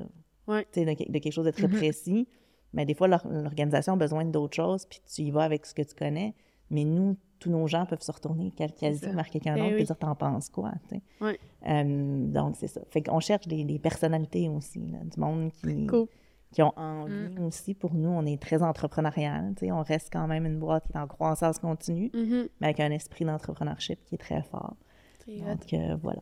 [0.46, 0.66] Ouais.
[0.72, 1.76] tu sais, de, de quelque chose de très Mhm.
[1.76, 2.28] précis,
[2.72, 5.74] mais des fois, l'or- l'organisation a besoin d'autres choses, puis tu y vas avec ce
[5.74, 6.34] que tu connais.
[6.70, 9.84] Mais nous, tous nos gens peuvent se retourner quasi vers quelqu'un Eh d'autre et oui.
[9.84, 10.72] dire T'en penses quoi.
[11.20, 11.38] Ouais.
[11.68, 12.80] Euh, Donc, c'est ça.
[12.90, 16.06] Fait qu'on cherche des, des personnalités aussi, là, du monde qui, Cool.
[16.54, 17.74] Qui ont envie aussi.
[17.74, 19.52] Pour nous, on est très entrepreneurial.
[19.56, 22.48] tu sais, On reste quand même une boîte qui est en croissance continue, Mhm.
[22.60, 24.76] mais avec un esprit d'entrepreneurship qui est très fort.
[25.24, 25.44] C'est hot.
[25.46, 26.20] Donc, euh, voilà.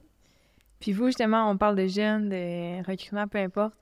[0.81, 3.75] Puis vous, justement, on parle de jeunes, de recrutement, peu importe.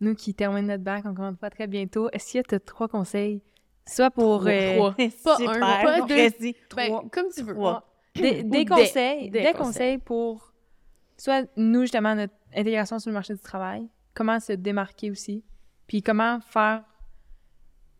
[0.00, 2.10] Nous qui terminons notre bac, on commence pas très bientôt.
[2.12, 3.40] Est-ce qu'il y a trois conseils?
[3.86, 4.46] Soit pour...
[4.46, 4.94] euh, Trois.
[5.24, 6.06] Pas Super, un, pas deux.
[6.06, 6.56] précis.
[6.76, 7.04] Ben, Trois.
[7.12, 7.54] comme tu veux.
[7.54, 7.88] Trois.
[8.16, 9.54] Des, Ou des des- conseils, des des, conseils.
[9.54, 9.98] conseils.
[9.98, 10.52] pour
[11.16, 15.42] soit nous justement notre intégration sur le marché du travail, comment se démarquer aussi,
[15.92, 16.84] puis comment faire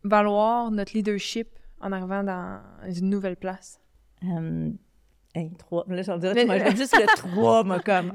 [0.03, 1.47] valoir notre leadership
[1.79, 3.79] en arrivant dans une nouvelle place?
[5.35, 5.85] Hey, trois.
[5.87, 8.13] Là, j'en dirais, tu m'as juste le trois, moi, comme.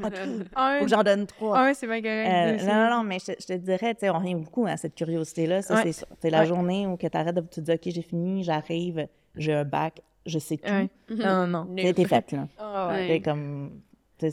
[0.57, 1.61] ah, Un, Faut que j'en donne trois.
[1.61, 2.29] un c'est bien correct.
[2.29, 4.76] Euh, non, non, non, mais je, je te dirais, tu sais, on revient beaucoup à
[4.76, 5.93] cette curiosité-là, ça, Ouais.
[5.93, 6.47] c'est la Ouais.
[6.47, 9.07] journée où que tu arrêtes de te dire, OK, j'ai fini, j'arrive,
[9.37, 10.68] j'ai un bac, je sais tout.
[10.72, 10.91] Ouais.
[11.11, 11.74] Non, non, non.
[11.76, 12.49] T'es faite, là.
[12.59, 13.81] Ah, sais, comme,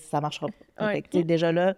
[0.10, 0.86] ça marchera pas.
[0.88, 0.94] Ouais.
[0.94, 1.76] Fait que, tu sais, déjà là,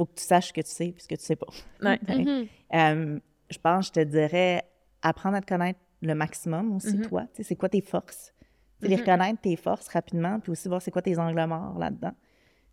[0.00, 1.46] faut que tu saches ce que tu sais puis ce que tu sais pas.
[1.82, 1.98] Ouais.
[2.08, 2.46] Mhm.
[2.74, 3.20] Euh,
[3.50, 4.62] je pense, je te dirais,
[5.02, 7.06] apprendre à te connaître le maximum aussi, Mhm.
[7.06, 7.22] toi.
[7.22, 8.32] Tu sais, c'est quoi tes forces?
[8.80, 12.12] Sais, les reconnaître tes forces rapidement, puis aussi voir c'est quoi tes angles morts là-dedans.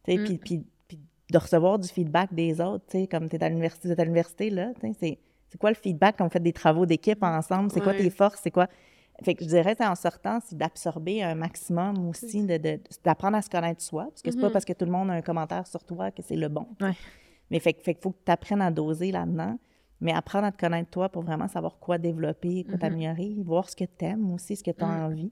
[0.06, 0.24] Tu sais, Mm.
[0.24, 1.00] puis, puis, puis
[1.32, 4.50] de recevoir du feedback des autres, tu sais, comme tu es à l'université, à l'université,
[4.50, 5.20] là, tu sais,
[5.50, 7.72] c'est, quoi le feedback quand vous faites des travaux d'équipe ensemble?
[7.72, 8.40] C'est quoi tes forces?
[8.42, 8.68] C'est quoi...
[9.24, 13.42] Fait que je dirais, en sortant, c'est d'absorber un maximum aussi, de, de- d'apprendre à
[13.42, 14.54] se connaître soi, parce que c'est pas Mhm.
[14.54, 16.68] parce que tout le monde a un commentaire sur toi que c'est le bon.
[16.80, 16.94] Ouais.
[17.50, 19.58] Mais fait, que- fait qu'il faut que tu apprennes à doser là-dedans,
[20.02, 22.80] mais apprendre à te connaître toi pour vraiment savoir quoi développer, quoi Mhm.
[22.80, 25.06] t'améliorer, voir ce que tu aimes aussi, ce que tu as Mhm.
[25.06, 25.32] envie.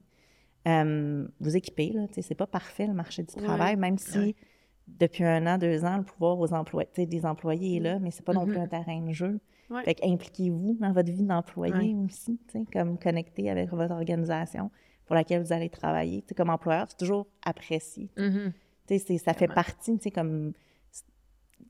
[0.66, 3.42] Euh, vous équiper, là, c'est pas parfait le marché du Ouais.
[3.44, 4.34] travail, même si Ouais.
[4.88, 8.24] depuis un an, deux ans, le pouvoir aux employés, des employés est là, mais c'est
[8.24, 8.62] pas non plus Mhm.
[8.62, 9.38] un terrain de jeu.
[9.70, 9.82] Ouais.
[9.84, 12.04] Fait impliquez-vous dans votre vie d'employé Ouais.
[12.04, 12.38] aussi,
[12.72, 14.70] comme connecter avec votre organisation
[15.06, 16.22] pour laquelle vous allez travailler.
[16.36, 18.08] Comme employeur, c'est toujours apprécié.
[18.16, 18.52] Mhm.
[18.86, 20.52] C'est- ça fait partie, comme...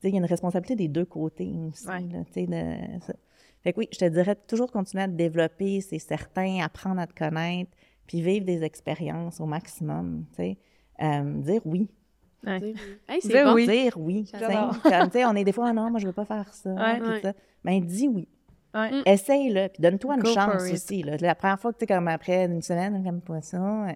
[0.03, 2.01] Il y a une responsabilité des deux côtés aussi, Ouais.
[2.01, 3.13] là, tu sais, de- ça.
[3.63, 7.07] Fait que oui, je te dirais toujours continuer à te développer, c'est certain, apprendre à
[7.07, 7.71] te connaître,
[8.05, 10.25] puis vivre des expériences au maximum.
[10.39, 11.89] Euh, dire oui.
[12.45, 12.59] Ouais.
[12.59, 12.75] Dire oui.
[13.09, 13.53] Hey, c'est Dire bon.
[13.53, 13.67] oui.
[13.67, 13.91] Dire.
[14.83, 16.69] Comme, on est des fois, ah non, moi, je veux pas faire ça.
[16.71, 17.01] Ouais.
[17.01, 17.21] Ouais.
[17.21, 17.33] ça.
[17.63, 18.27] Ben, dis oui.
[18.73, 18.91] Ouais.
[18.91, 19.03] Mm.
[19.05, 21.01] Essaye-le, puis donne-toi une Go chance aussi.
[21.03, 21.17] Là.
[21.19, 23.57] La première fois que tu es comme après une semaine, pas ça.
[23.57, 23.91] euh,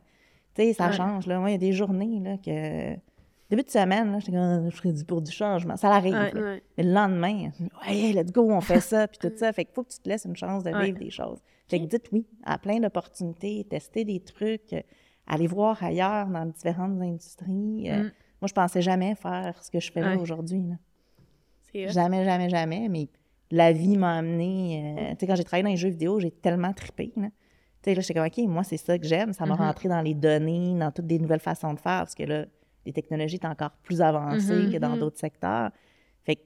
[0.55, 0.93] Tu sais, ça Ouais.
[0.93, 1.27] change.
[1.27, 1.39] Là.
[1.39, 2.95] Moi, il y a des journées là, que.
[3.49, 5.75] Début de semaine, là, j'étais comme, je ferais du pour du changement.
[5.75, 6.13] Ça l'arrive.
[6.13, 6.63] Ouais.
[6.77, 7.49] Mais le lendemain,
[7.85, 9.51] ouais, let's go, on fait ça, puis tout ça.
[9.51, 10.85] Fait qu'il faut que tu te laisses une chance de Ouais.
[10.85, 11.39] vivre des choses.
[11.67, 14.81] Fait que dites oui à plein d'opportunités, tester des trucs, euh,
[15.27, 17.89] aller voir ailleurs dans différentes industries.
[17.91, 18.11] Euh, Mm.
[18.41, 20.17] Moi, je pensais jamais faire ce que je fais là Ouais.
[20.21, 20.63] aujourd'hui.
[21.73, 22.89] Jamais, jamais, jamais.
[22.89, 23.07] Mais
[23.51, 24.95] la vie m'a amené.
[24.97, 27.13] euh, tu sais, quand j'ai travaillé dans les jeux vidéo, j'ai tellement trippé.
[27.15, 27.27] Là.
[27.27, 27.31] Tu
[27.89, 29.33] sais, là, j'étais comme, OK, moi, c'est ça que j'aime.
[29.33, 29.61] Ça m'a Mhm.
[29.61, 32.45] rentré dans les données, dans toutes des nouvelles façons de faire, parce que là,
[32.85, 34.71] les technologies sont encore plus avancées Mhm.
[34.73, 34.99] que dans Mhm.
[34.99, 35.71] d'autres secteurs.
[36.23, 36.41] Fait que-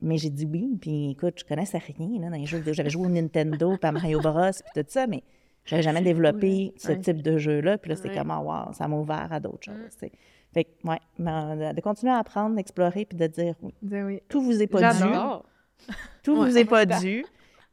[0.00, 2.74] mais j'ai dit oui, puis écoute, je connaissais rien là, dans les jeux vidéo.
[2.74, 5.22] J'avais joué au Nintendo, puis à Mario Bros, puis tout ça, mais
[5.64, 6.98] j'avais jamais développé ce Ouais.
[7.00, 7.78] type de jeu-là.
[7.78, 8.16] Puis là, c'est Ouais.
[8.16, 9.76] comme, oh, wow, ça m'a ouvert à d'autres choses.
[9.76, 9.98] Mm.
[9.98, 10.12] sais.
[10.52, 14.20] Fait que, ouais, mais, euh, de continuer à apprendre, d'explorer, puis de dire oui.
[14.28, 14.98] Tout vous est pas dû.
[16.22, 16.48] Tout Ouais.
[16.50, 17.22] vous est pas dû.
[17.22, 17.26] Tu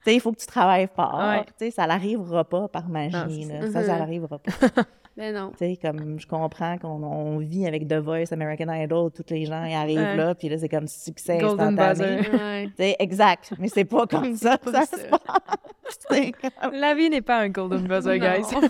[0.05, 1.19] sais, il faut que tu travailles fort.
[1.19, 1.43] Ouais.
[1.45, 3.43] Tu sais, ça n'arrivera pas par magie.
[3.45, 3.69] là.
[3.71, 3.82] ça.
[3.82, 3.88] Mhm.
[3.88, 4.51] n'arrivera pas.
[5.20, 5.51] Ben non.
[5.51, 9.45] Tu sais, comme je comprends qu'on on vit avec The Voice, American Idol, tous les
[9.45, 10.15] gens y arrivent Ouais.
[10.15, 12.17] là, puis là, c'est comme succès Golden instantané.
[12.22, 12.32] buzzer.
[12.39, 12.65] Ouais.
[12.67, 13.53] Tu sais, exact.
[13.59, 14.97] Mais c'est pas comme ça que ça ça.
[14.97, 15.20] se passe.
[16.09, 18.43] Tu sais, comme- La vie n'est pas un golden buzzer, guys.
[18.61, 18.70] tu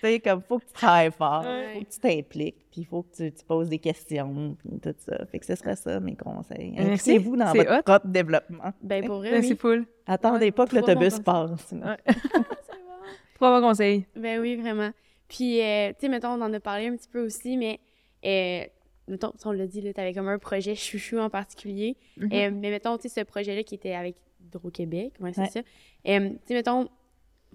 [0.00, 1.74] sais, comme faut que tu travailles fort, Ouais.
[1.74, 4.94] faut que tu t'impliques, puis il faut que tu, tu poses des questions, puis tout
[4.98, 5.24] ça.
[5.26, 6.74] Fait que ce serait ça, mes conseils.
[6.78, 7.82] Impliquez-vous dans votre hot.
[7.84, 8.72] propre développement.
[8.82, 9.46] Ben pour vrai, Ouais, oui.
[9.48, 9.84] C'est full.
[10.06, 11.50] Attendez Ouais, pas que l'autobus passe.
[11.68, 11.86] sinon.
[11.88, 11.96] Ouais.
[12.08, 12.94] C'est bon.
[13.34, 14.06] Trois bons conseils.
[14.16, 14.90] Ben oui, vraiment.
[15.30, 17.78] Puis, euh, tu sais, mettons, on en a parlé un petit peu aussi, mais,
[18.26, 18.64] euh,
[19.08, 21.96] mettons, on l'a dit, là, t'avais comme un projet chouchou en particulier.
[22.18, 22.30] Mhm.
[22.32, 25.46] Euh, mais mettons, tu sais, ce projet-là qui était avec Hydro-Québec, ouais, c'est Ouais.
[25.48, 25.60] ça.
[26.08, 26.88] Euh, tu sais, mettons,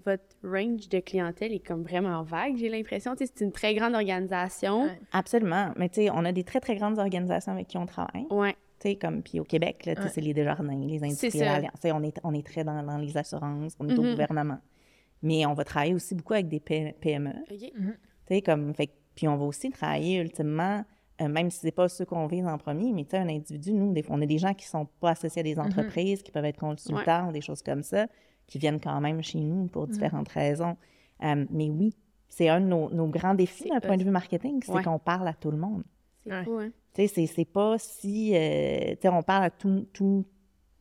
[0.06, 3.14] votre range de clientèle est comme vraiment vague, j'ai l'impression.
[3.14, 4.84] Tu sais, c'est une très grande organisation.
[4.84, 4.98] Ouais.
[5.12, 5.72] Absolument.
[5.76, 8.26] Mais tu sais, on a des très, très grandes organisations avec qui on travaille.
[8.30, 8.54] Ouais.
[8.78, 11.70] Tu sais, comme, puis au Québec, là, tu c'est les Desjardins, les industriels.
[11.74, 14.10] Tu sais, On est, on est très dans, dans les assurances, on est au Mhm.
[14.12, 14.58] gouvernement.
[15.22, 17.30] Mais on va travailler aussi beaucoup avec des PME.
[17.50, 17.58] OK.
[17.58, 17.72] Tu
[18.28, 20.84] sais, comme, fait, que- puis on va aussi travailler ultimement,
[21.22, 23.72] euh, même si c'est pas ceux qu'on vise en premier, mais tu sais, un individu,
[23.72, 26.30] nous, des fois, on a des gens qui sont pas associés à des entreprises, qui
[26.30, 28.06] peuvent être consultants ou des choses comme ça,
[28.46, 30.76] qui viennent quand même chez nous pour différentes raisons.
[31.24, 31.94] Euh, mais oui,
[32.28, 34.82] c'est un de nos, nos grands défis d'un point de vue marketing, c'est Ouais.
[34.84, 35.82] qu'on parle à tout le monde.
[36.22, 36.44] C'est Ouais.
[36.44, 36.70] fou, hein?
[36.92, 38.32] Tu sais, c'est- c'est pas si...
[38.36, 40.26] euh, tu sais, on parle à tout, tout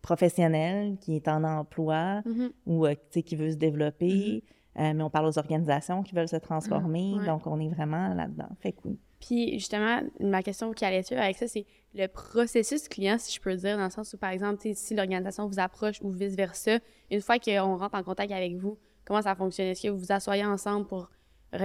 [0.06, 2.52] professionnel qui est en emploi Mhm.
[2.66, 2.96] ou euh,
[3.26, 4.44] qui veut se développer,
[4.80, 7.26] euh, mais on parle aux organisations qui veulent se transformer, Ouais.
[7.26, 8.50] donc on est vraiment là-dedans.
[8.60, 9.00] Fait que oui.
[9.20, 13.42] Puis justement, ma question qui allait suivre avec ça, c'est le processus client, si je
[13.42, 16.80] peux dire, dans le sens où, par exemple, si l'organisation vous approche ou vice-versa,
[17.10, 19.68] une fois qu'on rentre en contact avec vous, comment ça fonctionne?
[19.68, 21.10] Est-ce que vous vous asseyez ensemble pour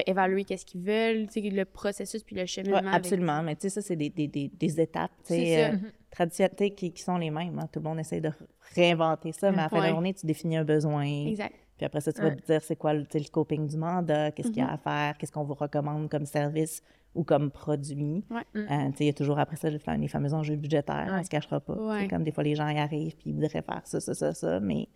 [0.06, 2.78] évaluer qu'est-ce qu'ils veulent, le processus puis le cheminement?
[2.78, 5.72] Ouais, avec- absolument, mais tu sais, ça, c'est des, des, des, des étapes, euh,
[6.10, 7.58] traditionnelles, tu sais, qui, qui sont les mêmes.
[7.58, 7.68] hein.
[7.72, 8.30] Tout le monde essaie de
[8.74, 11.04] réinventer ça, mais à la fin de la journée, tu définis un besoin.
[11.26, 11.54] Exact.
[11.76, 14.48] Puis après ça, tu vas te dire c'est quoi le, le scoping du mandat, qu'est-ce
[14.48, 16.82] qu'il y a à faire, qu'est-ce qu'on vous recommande comme service
[17.14, 18.22] ou comme produit.
[18.30, 18.42] Ouais.
[18.54, 19.78] Euh, tu sais, il y a toujours après ça les
[20.08, 21.72] fameux enjeux budgétaires, on ne se cachera pas.
[21.74, 22.06] Ouais.
[22.06, 24.60] Comme des fois, les gens y arrivent puis ils voudraient faire ça, ça, ça, ça,
[24.60, 24.88] mais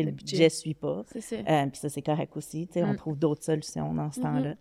[0.00, 0.44] le Le budget.
[0.44, 1.02] ne suit pas.
[1.12, 1.36] C'est ça.
[1.36, 2.66] Euh, puis ça, c'est correct aussi.
[2.68, 2.96] tu sais, On Mm.
[2.96, 4.54] trouve d'autres solutions dans ce temps-là.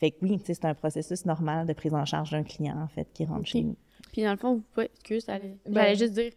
[0.00, 2.78] Fait que oui, tu sais, c'est un processus normal de prise en charge d'un client,
[2.80, 3.76] en fait, qui rentre chez nous.
[4.12, 4.86] Puis dans le fond, vous pouvez...
[4.94, 6.32] Excuse, j'allais Ben- juste dire,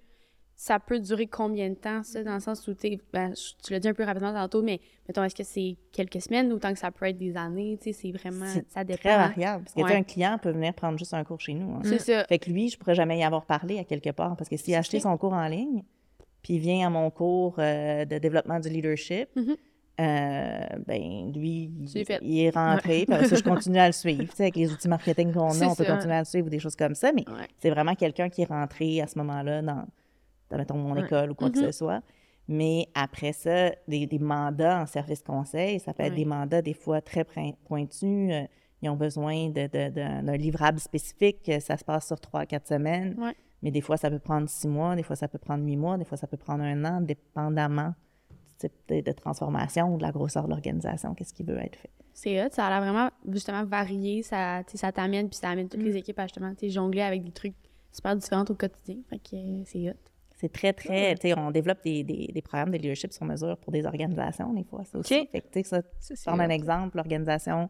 [0.56, 2.74] ça peut durer combien de temps, ça, dans le sens où,
[3.14, 3.34] ben,
[3.64, 6.60] tu l'as dit un peu rapidement tantôt, mais mettons, est-ce que c'est quelques semaines ou
[6.60, 8.46] tant que ça peut être des années, tu sais, c'est vraiment...
[8.70, 9.00] Ça dépend.
[9.02, 9.64] Très variable.
[9.64, 9.96] Parce que Ouais.
[9.96, 11.76] un client peut venir prendre juste un cours chez nous.
[11.76, 11.82] hein.
[11.84, 12.26] C'est ça.
[12.26, 14.36] Fait que lui, je pourrais jamais y avoir parlé à quelque part.
[14.38, 15.84] Parce que s'il a acheté son cours en ligne,
[16.42, 19.56] puis il vient à mon cours euh, de développement du leadership, Mhm.
[20.00, 21.72] euh, ben lui,
[22.22, 23.06] il, est rentré.
[23.06, 24.32] Puis après ça, je continue à le suivre.
[24.40, 25.96] Avec les outils marketing qu'on a, on peut ça.
[25.96, 27.12] continuer à le suivre ou des choses comme ça.
[27.14, 27.48] Mais Ouais.
[27.60, 29.86] c'est vraiment quelqu'un qui est rentré à ce moment-là dans,
[30.50, 31.04] dans mettons, mon Ouais.
[31.06, 31.54] école ou quoi Mhm.
[31.54, 32.02] que ce soit.
[32.48, 36.16] Mais après ça, des, des mandats en service conseil, ça peut être Ouais.
[36.18, 38.32] des mandats des fois très poin- pointus.
[38.34, 38.42] euh,
[38.82, 39.90] ils ont besoin de- de-
[40.26, 41.52] d'un livrable spécifique.
[41.60, 43.16] Ça se passe sur trois, quatre semaines.
[43.64, 45.98] Mais des fois, ça peut prendre six mois, des fois, ça peut prendre huit mois,
[45.98, 47.94] des fois, ça peut prendre un an, dépendamment
[48.30, 51.76] du type de, de transformation ou de la grosseur de l'organisation, qu'est-ce qui veut être
[51.76, 51.92] fait.
[52.14, 55.80] C'est hot, ça a l'air vraiment, justement, varié, ça, ça t'amène, puis ça amène toutes
[55.82, 55.86] Mm.
[55.86, 57.54] les équipes à, justement, jongler avec des trucs
[57.92, 59.94] super différents au quotidien, fait que euh, c'est hot.
[60.38, 61.14] C'est très, très.
[61.16, 64.52] Tu sais, on développe des, des- des programmes de leadership sur mesure pour des organisations,
[64.54, 64.84] des fois.
[64.86, 65.14] Ça aussi.
[65.20, 65.30] OK.
[65.32, 65.84] Fait que, tu sais,
[66.16, 67.70] ça, prendre un exemple, l'organisation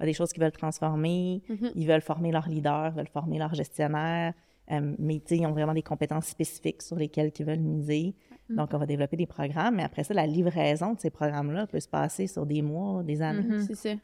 [0.00, 1.70] a des choses qu'ils veulent transformer, Mhm.
[1.76, 4.34] ils veulent former leurs leaders, veulent former leurs gestionnaires,
[4.70, 8.14] euh, mais ils ont vraiment des compétences spécifiques sur lesquelles ils veulent miser.
[8.50, 11.80] Donc, on va développer des programmes, mais après ça, la livraison de ces programmes-là peut
[11.80, 13.42] se passer sur des mois, des années.
[13.42, 13.60] Mhm.
[13.66, 13.90] C'est ça.
[13.92, 13.98] Tu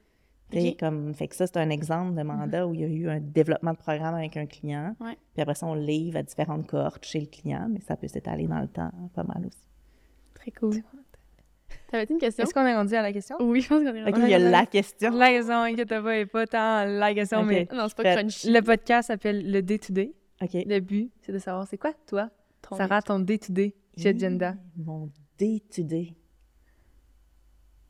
[0.50, 0.76] Tu sais, Ok.
[0.80, 3.20] Comme, fait que ça, c'est un exemple de mandat où il y a eu un
[3.20, 4.94] développement de programme avec un client.
[5.00, 5.16] Ouais.
[5.32, 8.06] Puis après ça, on le livre à différentes cohortes chez le client, mais ça peut
[8.08, 9.66] s'étaler dans le temps pas mal aussi.
[10.34, 10.74] Très cool.
[11.90, 12.44] T'avais une question?
[12.44, 13.36] Est-ce qu'on est rendu à la question?
[13.40, 15.10] Oui, je pense qu'on est OK, rendu il y a la question.
[15.16, 17.46] La question, inquiète pas, est pas tant la question, Ok.
[17.48, 18.52] mais Non, c'est pas crunchy.
[18.52, 20.12] le podcast s'appelle le Day-to-Day.
[20.52, 22.30] Le but, c'est de savoir c'est quoi, toi,
[22.62, 24.54] Ton- Sarah, ton Day-to-Day chez Mmh, Agenda?
[24.76, 26.14] Mon day-to-day.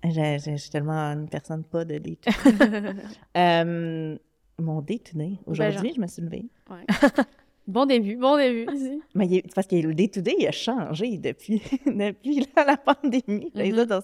[0.05, 2.93] Je, suis tellement une personne pas de day-to-day.
[3.37, 4.17] Euh,
[4.59, 5.39] mon day-to-day.
[5.47, 6.45] Aujourd'hui, Ben, genre- je me suis levée.
[6.71, 6.85] Ouais.
[7.67, 8.67] bon début, bon début.
[9.15, 12.77] Mais il est- c'est parce que le day-to-day, il a changé depuis, depuis la, la
[12.77, 13.51] pandémie.
[13.55, 13.87] Mhm.
[13.87, 13.97] Tu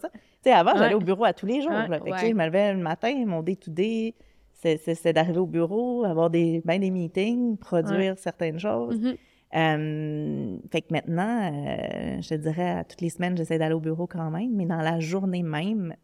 [0.44, 1.70] sais, avant, j'allais au bureau à tous les jours.
[1.72, 2.00] Ouais, là.
[2.00, 4.14] Fait que, je me levais le matin, mon day-to-day,
[4.62, 9.00] c'est d'arriver au bureau, avoir des, ben des meetings, produire certaines choses.
[9.00, 9.16] Mhm.
[9.52, 14.06] Euh, fait que maintenant, euh, je dirais, à toutes les semaines, j'essaie d'aller au bureau
[14.06, 15.94] quand même, mais dans la journée même,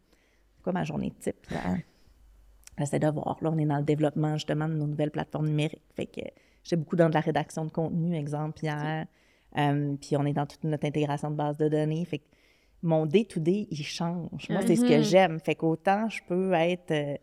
[0.55, 1.49] c'est quoi ma journée type?
[1.51, 1.77] Là?
[2.77, 3.37] J'essaie de voir.
[3.41, 5.81] Là, on est dans le développement justement de nos nouvelles plateformes numériques.
[5.95, 6.21] Fait que
[6.63, 9.05] j'étais beaucoup dans de la rédaction de contenu, exemple, hier.
[9.57, 12.03] Euh, puis on est dans toute notre intégration de base de données.
[12.05, 12.25] Fait que
[12.83, 14.49] mon day-to-day, il change.
[14.49, 15.03] Moi, c'est ce que Mhm.
[15.03, 15.39] j'aime.
[15.39, 17.19] Fait qu'autant je peux être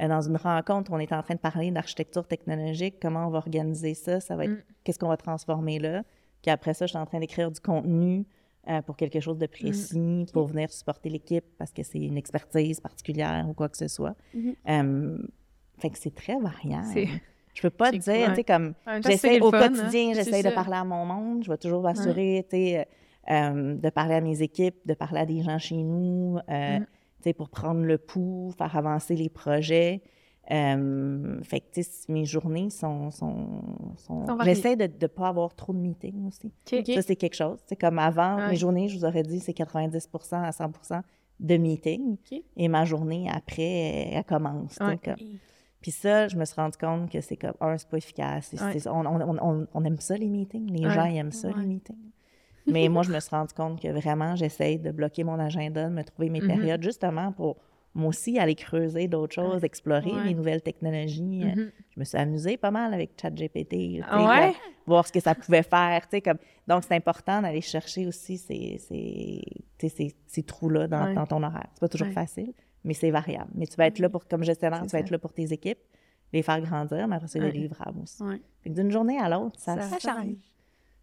[0.00, 3.38] euh, dans une rencontre on est en train de parler d'architecture technologique, comment on va
[3.38, 4.62] organiser ça, ça va être Mm.
[4.84, 6.02] qu'est-ce qu'on va transformer là.
[6.42, 8.24] Puis après ça, je suis en train d'écrire du contenu
[8.68, 12.80] euh, pour quelque chose de précis, pour venir supporter l'équipe parce que c'est une expertise
[12.80, 14.14] particulière ou quoi que ce soit.
[14.68, 15.18] Euh,
[15.78, 16.86] fait que c'est très variable.
[16.92, 17.08] C'est-
[17.54, 18.72] Je peux pas te dire, tu sais, comme
[19.04, 19.68] j'essaie au fun, hein.
[19.68, 20.54] quotidien, C'est j'essaie de ça.
[20.54, 21.44] parler à mon monde.
[21.44, 22.88] Je vais toujours m'assurer, tu sais,
[23.28, 26.38] de parler à mes équipes, de parler à des gens chez nous,
[27.32, 30.02] pour prendre le pouls, faire avancer les projets.
[30.50, 33.10] Euh, fait que, tu sais, mes journées sont...
[33.10, 33.46] sont,
[33.96, 34.24] sont-.
[34.44, 36.52] J'essaie de ne pas avoir trop de meetings aussi.
[36.94, 37.58] Ça, c'est quelque chose.
[37.66, 38.48] C'est comme avant, Ouais.
[38.48, 40.72] mes journées, je vous aurais dit, c'est 90% à 100
[41.40, 42.16] de meetings.
[42.56, 44.76] Et ma journée, après, elle, commence.
[44.80, 44.98] Ouais.
[44.98, 45.14] comme-
[45.80, 48.52] Puis ça, je me suis rendu compte que c'est comme, un, c'est pas efficace.
[48.60, 48.88] Ouais.
[48.88, 50.70] on, on- on- on aime ça, les meetings.
[50.72, 51.96] Les gens, ils aiment ça, les meetings.
[52.66, 55.92] Mais moi, je me suis rendu compte que vraiment, j'essaye de bloquer mon agenda, de
[55.94, 56.46] me trouver mes Mhm.
[56.48, 57.56] périodes, justement pour
[57.94, 60.24] moi aussi aller creuser d'autres choses, explorer Ouais.
[60.28, 61.42] les nouvelles technologies.
[61.44, 61.70] Euh, Mhm.
[61.90, 64.00] Je me suis amusée pas mal avec ChatGPT.
[64.08, 64.54] Ah ouais?
[64.86, 66.08] voir ce que ça pouvait faire.
[66.24, 66.38] Comme...
[66.66, 69.42] Donc, c'est important d'aller chercher aussi ces, ces,
[69.78, 71.14] ces, ces trous-là dans, Ouais.
[71.14, 71.68] dans ton horaire.
[71.74, 72.52] C'est pas toujours facile,
[72.82, 73.50] mais c'est variable.
[73.54, 74.98] Mais tu vas être là pour, comme gestionnaire, tu vas ça.
[75.00, 75.78] être là pour tes équipes,
[76.32, 78.22] les faire grandir, mais après, c'est des livrables aussi.
[78.64, 80.34] D'une journée à l'autre, ça, Ça ça, change.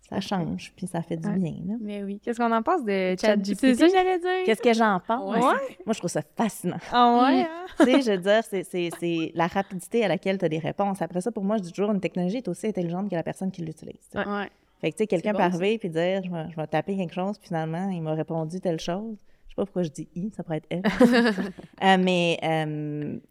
[0.10, 1.54] Ça change, puis ça fait du bien.
[1.68, 1.74] là.
[1.82, 2.20] Mais oui.
[2.24, 3.76] Qu'est-ce qu'on en pense de C'est ChatGPT?
[3.76, 4.30] ça que j'allais dire?
[4.46, 5.36] Qu'est-ce que j'en pense?
[5.36, 5.42] Ouais.
[5.86, 6.78] Moi, je trouve ça fascinant.
[6.92, 7.44] Ah ouais?
[7.44, 7.46] Mm.
[7.46, 7.66] hein?
[7.78, 10.60] tu sais, je veux dire, c'est- c'est c'est la rapidité à laquelle tu as des
[10.60, 11.02] réponses.
[11.02, 13.52] Après ça, pour moi, je dis toujours, une technologie est aussi intelligente que la personne
[13.52, 14.10] qui l'utilise.
[14.12, 14.18] tu.
[14.18, 14.50] Ouais.
[14.82, 16.96] Fait que, tu sais, quelqu'un bon, peut arriver puis dire, je vais, je vais taper
[16.96, 19.18] quelque chose, puis finalement, il m'a répondu telle chose.
[19.48, 21.00] Je sais pas pourquoi je dis i, ça pourrait être f.
[21.84, 23.22] Euh, mais, euh, tu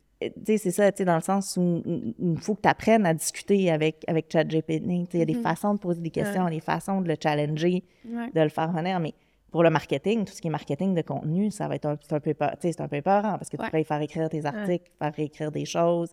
[0.46, 4.04] c'est ça, tu dans le sens où il- faut que tu apprennes à discuter avec,
[4.08, 4.82] avec ChatGPT.
[5.08, 5.42] Tu Il y a des Mhm.
[5.42, 8.30] façons de poser des questions, des façons de le challenger, Ouais.
[8.34, 8.98] de le faire venir.
[9.00, 9.14] Mais
[9.50, 12.12] pour le marketing, tout ce qui est marketing de contenu, ça va être un, c'est
[12.14, 13.68] un peu peur, tu c'est un peu peurant parce que tu Ouais.
[13.68, 16.12] pourrais y faire écrire tes articles, faire réécrire des choses.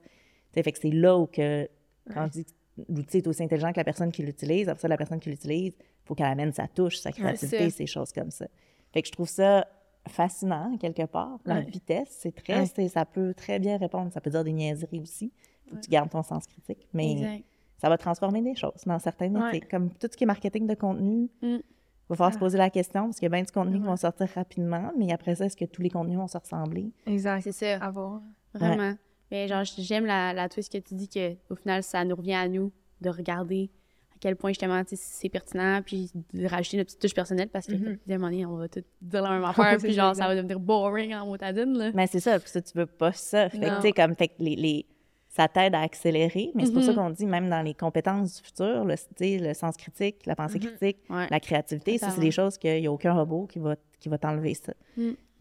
[0.53, 1.67] Tu fait que c'est là où que,
[2.13, 2.51] quand je dis que
[2.89, 5.73] l'outil est aussi intelligent que la personne qui l'utilise, après ça, la personne qui l'utilise,
[5.79, 8.45] il faut qu'elle amène sa touche, sa créativité, ces choses comme ça.
[8.93, 9.65] Fait que je trouve ça
[10.07, 11.37] fascinant, quelque part.
[11.45, 11.63] La Ouais.
[11.65, 12.87] vitesse, c'est très, Ouais.
[12.87, 14.11] ça peut très bien répondre.
[14.13, 15.31] Ça peut dire des niaiseries aussi.
[15.67, 16.87] Faut que tu gardes ton sens critique.
[16.93, 17.43] Mais Exact.
[17.77, 19.61] ça va transformer des choses dans certains métiers.
[19.61, 19.67] Ouais.
[19.69, 21.61] Comme tout ce qui est marketing de contenu, il Mm.
[22.09, 22.39] va falloir se Ah.
[22.39, 25.11] poser la question parce qu'il y a bien du contenu qui vont sortir rapidement, mais
[25.11, 26.91] après ça, est-ce que tous les contenus vont se ressembler?
[27.07, 27.41] Exact.
[27.41, 27.83] C'est ça.
[27.83, 28.21] À voir.
[28.53, 28.93] Vraiment.
[29.31, 32.35] Mais genre, j'aime la, la twist que tu dis que au final, ça nous revient
[32.35, 33.71] à nous de regarder
[34.15, 37.73] à quel point justement c'est pertinent, puis de rajouter notre petite touche personnelle parce que
[37.73, 40.35] à un moment donné, on va tout dire la même affaire, puis genre, ça va
[40.35, 41.77] devenir boring en motadine.
[41.77, 41.91] Là.
[41.93, 43.49] Mais c'est ça, puis ça, tu veux pas ça.
[43.49, 43.75] Fait que, Non.
[43.77, 44.85] tu sais, comme, fait que les, les-
[45.29, 46.97] ça t'aide à accélérer, mais c'est pour ça Mhm.
[46.97, 50.65] qu'on dit, même dans les compétences du futur, le, sens critique, la pensée Mhm.
[50.67, 51.27] critique, Ouais.
[51.29, 54.17] la créativité, ça, c'est des choses qu'il n'y a aucun robot qui va, qui va
[54.17, 54.71] t'enlever ça.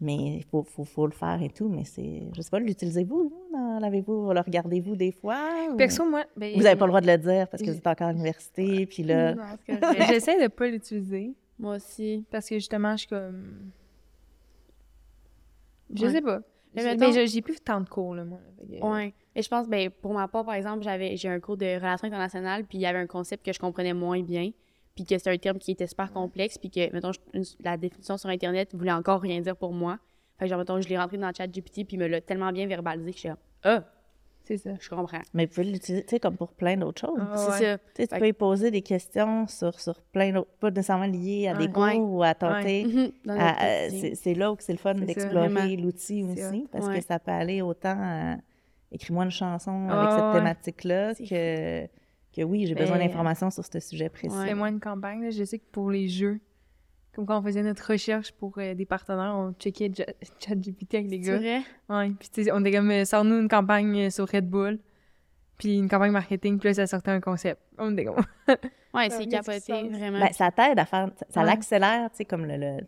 [0.01, 2.23] Mais il faut, faut, faut le faire et tout, mais c'est...
[2.35, 3.31] Je sais pas, l'utilisez-vous,
[3.79, 5.37] L'avez-vous, le regardez-vous des fois?
[5.71, 7.77] ou- Perso, moi, ben, Vous n'avez pas le droit de le dire parce que vous
[7.77, 9.33] êtes encore à l'université, puis là...
[10.09, 12.25] J'essaie de pas l'utiliser Moi aussi.
[12.29, 13.71] parce que justement, je suis comme.
[15.93, 16.11] Je Ouais.
[16.11, 16.41] sais pas.
[16.73, 18.39] Mais j'ai plus tant de cours, là, moi.
[18.81, 19.13] Ouais.
[19.33, 22.07] Et je pense, ben, pour ma part, par exemple, j'avais, j'ai un cours de relations
[22.07, 24.51] internationales, puis il y avait un concept que je comprenais moins bien,
[24.95, 28.17] puis que c'était un terme qui était super complexe, puis que, mettons, une- la définition
[28.17, 29.99] sur Internet voulait encore rien dire pour moi.
[30.39, 32.21] Fait que, genre, mettons, je l'ai rentré dans le chat GPT, puis il me l'a
[32.21, 33.29] tellement bien verbalisé que je suis
[33.63, 33.83] ah,
[34.43, 34.71] C'est ça.
[34.79, 35.21] je comprends.
[35.33, 37.17] Mais vous pouvez l'utiliser, tu sais, comme pour plein d'autres choses.
[37.19, 37.59] Ah, C'est ouais.
[37.73, 37.77] ça.
[37.77, 41.07] Tu sais, tu Fait peux y poser des questions sur, sur plein d'autres, pas nécessairement
[41.07, 41.71] liées à des Ouais.
[41.71, 41.97] cours Ouais.
[41.97, 42.85] ou à tenter.
[42.85, 43.11] Mhm.
[43.39, 46.99] À- c'est c'est là où c'est le fun C'est d'explorer l'outil C'est aussi, parce Ouais.
[46.99, 48.35] que ça peut aller autant à
[48.91, 50.33] écris-moi une chanson Ah, avec cette ouais.
[50.39, 51.87] thématique-là C'est que,
[52.35, 54.35] que oui, j'ai besoin d'informations sur ce sujet précis.
[54.35, 54.47] Ouais.
[54.47, 55.23] Fais-moi une campagne.
[55.23, 55.29] là.
[55.31, 56.39] Je sais que pour les jeux,
[57.13, 59.91] comme quand on faisait notre recherche pour euh, des partenaires, on checkait
[60.39, 61.37] ChatGPT avec les C'est gars.
[61.37, 61.61] vrai?
[61.89, 62.11] Ouais.
[62.19, 64.79] Puis tu sais, on était comme, euh, sors-nous une campagne euh, sur Red Bull.
[65.57, 67.61] Puis une campagne marketing, puis là, ça sortait un concept.
[67.77, 68.17] On était comme,
[68.93, 70.19] Ouais, c'est capoté, vraiment.
[70.19, 71.45] Ben, ça t'aide à faire, ça, Ouais.
[71.47, 72.81] l'accélère, tu sais, comme le-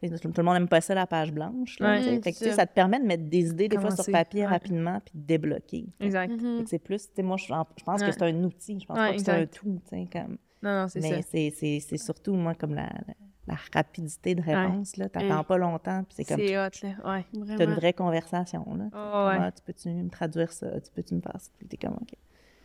[0.00, 1.78] tout le monde n'aime pas ça, la page blanche.
[1.80, 2.20] là, Ouais.
[2.22, 2.66] Fait que, ça.
[2.66, 4.46] te permet de mettre des idées, des fois, sur papier Ouais.
[4.46, 5.86] rapidement, puis de débloquer.
[6.00, 6.30] exact.
[6.40, 8.06] Fait que C'est plus, tu sais, moi, je, pense Ouais.
[8.06, 8.78] que c'est un outil.
[8.80, 9.80] Je pense Ouais, pas que c'est un tout,
[10.12, 10.38] comme...
[10.62, 11.08] Non, non, c'est ça.
[11.08, 13.14] Mais c'est- c'est c'est surtout, moi, comme la, la,
[13.46, 15.08] la rapidité de réponse, là.
[15.08, 15.44] T'attends Ouais.
[15.44, 16.38] pas longtemps, puis c'est comme...
[16.38, 17.14] C'est hot, là.
[17.16, 17.24] Ouais.
[17.56, 18.84] T'as une vraie conversation, là.
[18.92, 19.36] Oh, ouais.
[19.40, 20.80] Ah, tu peux-tu me traduire ça?
[20.80, 21.50] Tu peux-tu me faire ça?
[21.58, 22.12] Puis t'es comme, OK.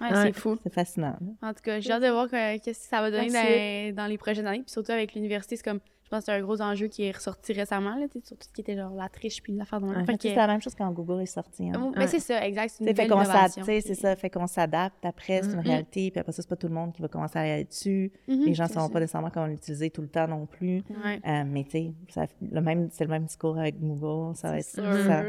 [0.01, 0.23] Ouais, Ouais.
[0.23, 0.57] c'est fou.
[0.63, 1.49] C'est fascinant, là.
[1.49, 4.07] En tout cas, j'ai hâte de voir que- qu'est-ce que ça va donner dans, dans
[4.07, 4.63] les prochaines années.
[4.63, 5.79] Puis surtout avec l'université, c'est comme,
[6.15, 8.61] pense que c'est un gros enjeu qui est ressorti récemment, là, sur tout ce qui
[8.61, 10.05] était genre la triche puis l'affaire de même.
[10.05, 10.15] Ouais.
[10.19, 11.69] C'est la même chose quand Google est sorti.
[11.69, 11.81] hein.
[11.81, 11.91] Ouais.
[11.97, 12.69] mais c'est ça, exact.
[12.77, 15.65] C'est fait qu'on c'est ça, fait qu'on s'adapte après, c'est une Mhm.
[15.67, 18.11] réalité, puis après ça, c'est pas tout le monde qui va commencer à aller dessus.
[18.27, 20.83] Mhm, Les gens ne savent pas nécessairement comment l'utiliser tout le temps non plus.
[21.03, 21.19] Ouais.
[21.27, 24.65] Euh, mais tu sais, le même, c'est le même discours avec Google, ça va être,
[24.65, 25.03] ça, sûr.
[25.05, 25.23] ça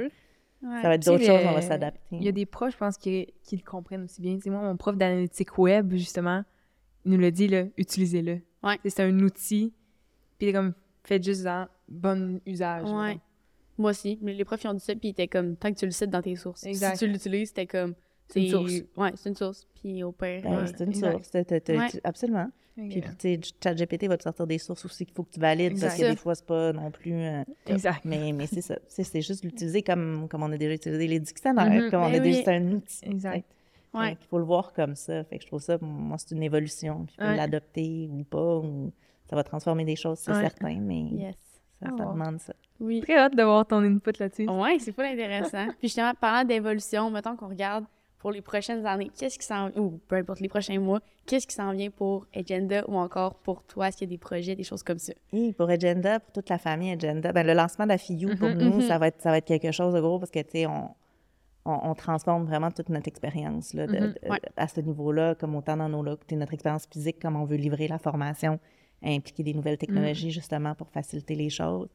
[0.62, 0.82] Ouais.
[0.82, 2.00] va être d'autres choses, on va s'adapter.
[2.16, 4.34] Il y a des profs, je pense, qui, qui le comprennent aussi bien.
[4.36, 6.42] Tu sais, moi, mon prof d'analytique web, justement,
[7.04, 8.40] il nous l'a dit, là, utilisez-le.
[8.62, 8.78] Ouais.
[8.86, 9.74] C'est un outil,
[10.38, 10.72] puis comme,
[11.04, 12.90] faites juste en bon usage.
[12.90, 13.18] Ouais.
[13.78, 14.18] Moi aussi.
[14.22, 15.90] Mais les profs, ils ont dit ça, puis ils étaient comme, tant que tu le
[15.90, 16.64] cites dans tes sources.
[16.64, 16.96] Exact.
[16.96, 17.94] Si tu l'utilises, c'était comme.
[18.28, 18.72] C'est une source.
[18.96, 19.66] Ouais, c'est une source.
[19.74, 20.40] Puis au pire.
[20.42, 21.30] Ben, euh, c'est une source.
[21.30, 21.88] t'as- Ouais.
[21.90, 22.48] tu- Absolument.
[22.76, 25.38] Fait Puis, tu sais, ChatGPT va te sortir des sources aussi qu'il faut que tu
[25.38, 26.06] valides, parce Exact.
[26.06, 27.12] que des fois, c'est pas non plus...
[27.12, 28.04] euh, Exact.
[28.04, 28.76] mais mais c'est ça.
[28.88, 31.90] C'est c'est juste l'utiliser comme, comme on a déjà utilisé les dictionnaires, Mhm.
[31.90, 32.42] comme on Ben a déjà...
[32.42, 32.98] C'est un outil.
[33.04, 33.44] Exact.
[33.92, 34.16] Ouais.
[34.20, 35.22] Il faut le voir comme ça.
[35.22, 37.04] Fait que je trouve ça, moi, c'est une évolution.
[37.06, 37.36] Puis il faut Ouais.
[37.36, 38.56] l'adopter ou pas.
[38.58, 38.90] Ou...
[39.28, 40.40] Ça va transformer des choses, c'est Ouais.
[40.40, 41.34] certain, mais Yes.
[41.82, 42.52] ça, Ah ça demande ça.
[42.80, 43.00] Oui.
[43.00, 44.48] Très hâte de voir ton input là-dessus.
[44.48, 45.66] Ouais, c'est pas intéressant.
[45.78, 47.84] Puis justement, parlant d'évolution, mettons qu'on regarde
[48.18, 51.54] pour les prochaines années, qu'est-ce qui s'en ou peu importe les prochains mois, qu'est-ce qui
[51.54, 54.62] s'en vient pour Agenda ou encore pour toi, est-ce qu'il y a des projets, des
[54.64, 55.12] choses comme ça?
[55.32, 58.48] Et pour Agenda, pour toute la famille Agenda, ben, le lancement de la FIU, pour
[58.48, 58.80] Mhm, nous, mhm.
[58.82, 60.90] ça, va être, ça va être quelque chose de gros parce que, tu sais, on,
[61.66, 64.40] on, on transforme vraiment toute notre expérience Mhm, ouais.
[64.56, 67.44] à ce niveau-là, comme autant dans nos là, tu sais, notre expérience physique, comme on
[67.44, 68.58] veut livrer la formation,
[69.04, 71.88] impliquer des nouvelles technologies justement pour faciliter les choses,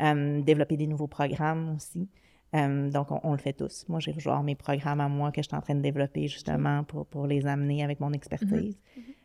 [0.00, 2.08] euh, développer des nouveaux programmes aussi.
[2.54, 3.84] Euh, donc, on, on le fait tous.
[3.88, 6.84] Moi, j'ai genre mes programmes à moi que je suis en train de développer justement
[6.84, 8.76] pour, pour les amener avec mon expertise.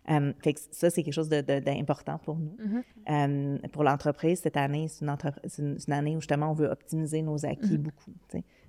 [0.10, 2.56] Euh, fait que ça, c'est quelque chose d'important pour nous.
[2.58, 2.84] Mhm.
[3.10, 7.78] Euh, pour l'entreprise, cette année, c'est une, année où justement on veut optimiser nos acquis
[7.78, 8.14] beaucoup.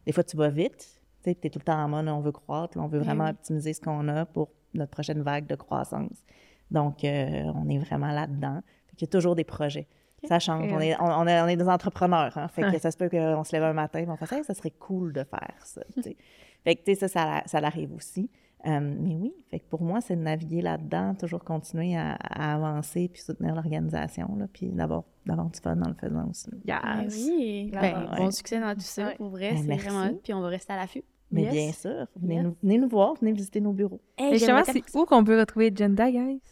[0.04, 2.76] Des fois, tu vas vite, tu es tout le temps en mode on veut croître,
[2.78, 3.30] on veut vraiment oui.
[3.30, 6.22] optimiser ce qu'on a pour notre prochaine vague de croissance.
[6.70, 8.60] Donc, euh, on est vraiment là-dedans.
[8.96, 9.86] Qu'il y a toujours des projets.
[10.24, 10.70] Ça change.
[10.70, 12.36] On est, on, on est, on est des entrepreneurs.
[12.36, 12.48] Hein?
[12.48, 12.78] Fait que Ouais.
[12.78, 15.12] ça se peut qu'on se lève un matin et on fasse Hey, ça serait cool
[15.14, 15.80] de faire ça.
[15.94, 16.16] tu sais.
[16.64, 18.28] fait que tu sais, ça, ça, ça l'arrive aussi.
[18.66, 22.54] Euh, mais oui, fait que pour moi, c'est de naviguer là-dedans, toujours continuer à, à
[22.56, 26.50] avancer puis soutenir l'organisation, puis d'avoir, d'avoir du fun dans le faisant aussi.
[26.66, 27.16] Yes.
[27.26, 27.70] oui!
[27.72, 28.16] Ben, ouais.
[28.18, 29.14] Bon succès dans tout ça, Ouais.
[29.14, 31.02] pour vrai, Ben, c'est vraiment puis on va rester à l'affût.
[31.32, 31.52] Mais Yes.
[31.54, 32.44] bien sûr, venez, Yes.
[32.44, 34.02] nous, venez nous voir, venez visiter nos bureaux.
[34.18, 36.42] Et justement, c'est où qu'on peut retrouver Agenda, guys?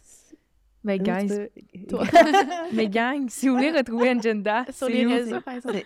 [0.84, 1.48] Où guys.
[1.88, 2.04] Toi.
[2.72, 5.10] Mais gang, si vous voulez retrouver Agenda, Sur les où?
[5.10, 5.82] réseaux, par exemple.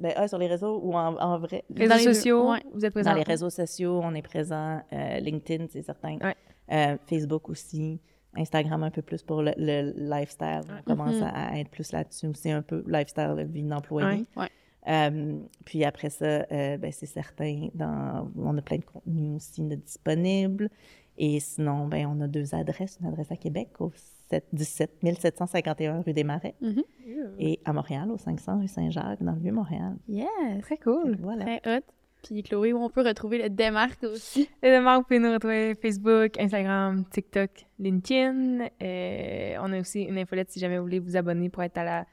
[0.00, 1.64] Ben, ah, sur les réseaux ou en, en vrai?
[1.74, 2.62] Réseaux Dans les deux, sociaux, ouais.
[2.74, 3.10] vous êtes présents.
[3.12, 4.82] Dans les réseaux sociaux, on est présent.
[4.92, 6.18] euh, LinkedIn, c'est certain.
[6.22, 6.34] Ouais.
[6.72, 7.98] Euh, Facebook aussi.
[8.36, 10.60] Instagram un peu plus pour le, le lifestyle.
[10.78, 11.30] On commence Mhm.
[11.34, 12.82] à être plus là-dessus aussi un peu.
[12.86, 14.24] Lifestyle, la vie d'employé.
[14.36, 14.42] Ouais.
[14.42, 14.48] Ouais.
[14.88, 19.62] Euh, puis après ça, euh, ben, c'est certain, dans, on a plein de contenus aussi
[19.62, 20.68] de disponibles.
[21.18, 22.98] Et sinon, ben, on a deux adresses.
[23.00, 23.90] Une adresse à Québec au
[24.32, 26.82] 7, 17 1751 rue des Marais Mhm.
[27.38, 29.96] et à Montréal au 500 rue Saint-Jacques dans le Vieux-Montréal.
[30.08, 30.26] Yes!
[30.62, 31.16] Très cool.
[31.20, 31.44] Voilà.
[31.58, 31.82] Très hot.
[32.22, 34.48] Puis Chloé, où on peut retrouver le démarque aussi?
[34.62, 38.68] Et demain, vous pouvez nous retrouver Facebook, Instagram, TikTok, LinkedIn.
[38.82, 41.84] Euh, on a aussi une infolette si jamais vous voulez vous abonner pour être à
[41.84, 42.06] la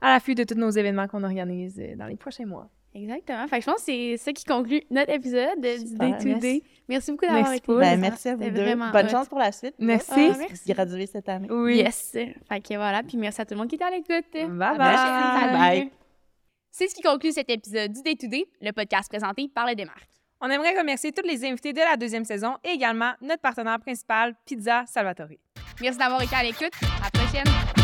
[0.00, 2.70] à l'affût de tous nos événements qu'on organise euh, dans les prochains mois.
[2.94, 3.46] Exactement.
[3.48, 6.24] Fait que je pense que c'est ça qui conclut notre épisode de- du Day to
[6.24, 6.32] Day.
[6.34, 6.62] merci.
[6.88, 7.78] Merci beaucoup d'avoir été là.
[7.80, 8.74] Ben, merci à vous deux.
[8.74, 9.08] Bonne hot.
[9.08, 9.74] chance pour la suite.
[9.78, 10.10] Merci.
[10.16, 10.72] Ah, Vous merci.
[10.72, 11.48] graduez cette année.
[11.50, 11.76] Oui.
[11.76, 12.12] Yes.
[12.12, 13.02] Fait que voilà.
[13.02, 14.24] Puis merci à tout le monde qui était à l'écoute.
[14.32, 14.78] Bye bye.
[14.78, 15.90] Bye.
[16.70, 19.74] C'est ce qui conclut cet épisode du Day to Day, le podcast présenté par le
[19.74, 20.08] Démarque.
[20.40, 24.34] On aimerait remercier tous les invités de la deuxième saison et également notre partenaire principal,
[24.46, 25.28] Pizza Salvatore.
[25.80, 26.70] Merci d'avoir été à l'écoute.
[27.02, 27.77] À la prochaine.